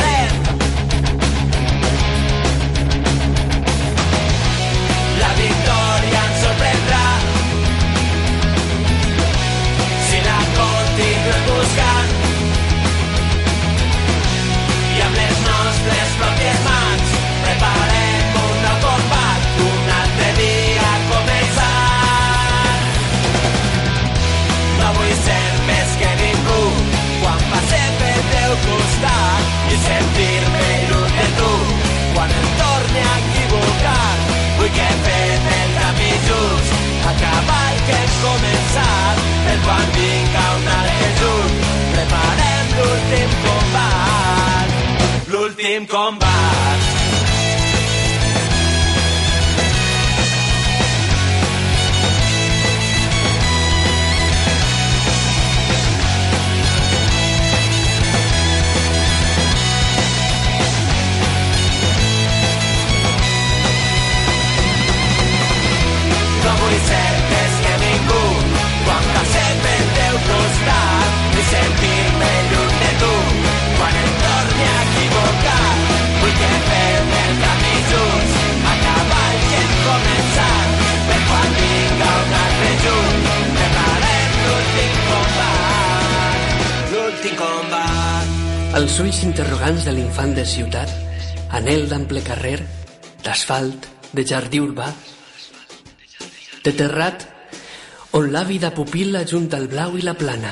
L'últim 45.83 45.87
combat 45.87 46.42
Els 88.93 89.01
ulls 89.01 89.19
interrogants 89.25 89.85
de 89.87 89.91
l'infant 89.97 90.35
de 90.37 90.43
ciutat, 90.45 90.91
anel 91.57 91.87
d'ample 91.89 92.19
carrer, 92.21 92.59
d'asfalt, 93.25 93.87
de 94.13 94.21
jardí 94.21 94.59
urbà, 94.61 94.85
de 96.61 96.73
terrat 96.77 97.23
on 98.19 98.27
l'àvida 98.35 98.69
pupil·la 98.75 99.23
junta 99.31 99.57
el 99.57 99.65
blau 99.71 99.97
i 99.97 100.05
la 100.05 100.13
plana, 100.13 100.51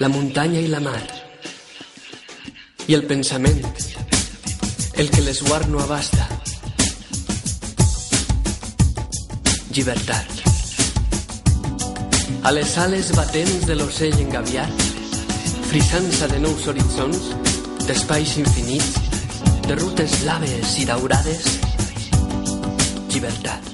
la 0.00 0.08
muntanya 0.08 0.62
i 0.64 0.70
la 0.72 0.80
mar. 0.80 1.02
I 2.88 2.96
el 2.96 3.04
pensament, 3.10 3.60
el 4.96 5.12
que 5.12 5.26
l'esguard 5.26 5.68
no 5.68 5.82
abasta. 5.84 6.24
Llibertat. 9.76 10.40
A 12.48 12.56
les 12.56 12.78
ales 12.86 13.12
batents 13.20 13.68
de 13.68 13.76
l'ocell 13.76 14.16
engaviat, 14.24 14.81
frisança 15.72 16.28
de 16.28 16.38
nous 16.38 16.68
horitzons, 16.68 17.32
d'espais 17.86 18.36
infinits, 18.36 18.92
de 19.66 19.74
rutes 19.80 20.20
blaves 20.20 20.78
i 20.78 20.84
daurades, 20.84 21.60
llibertat. 23.08 23.71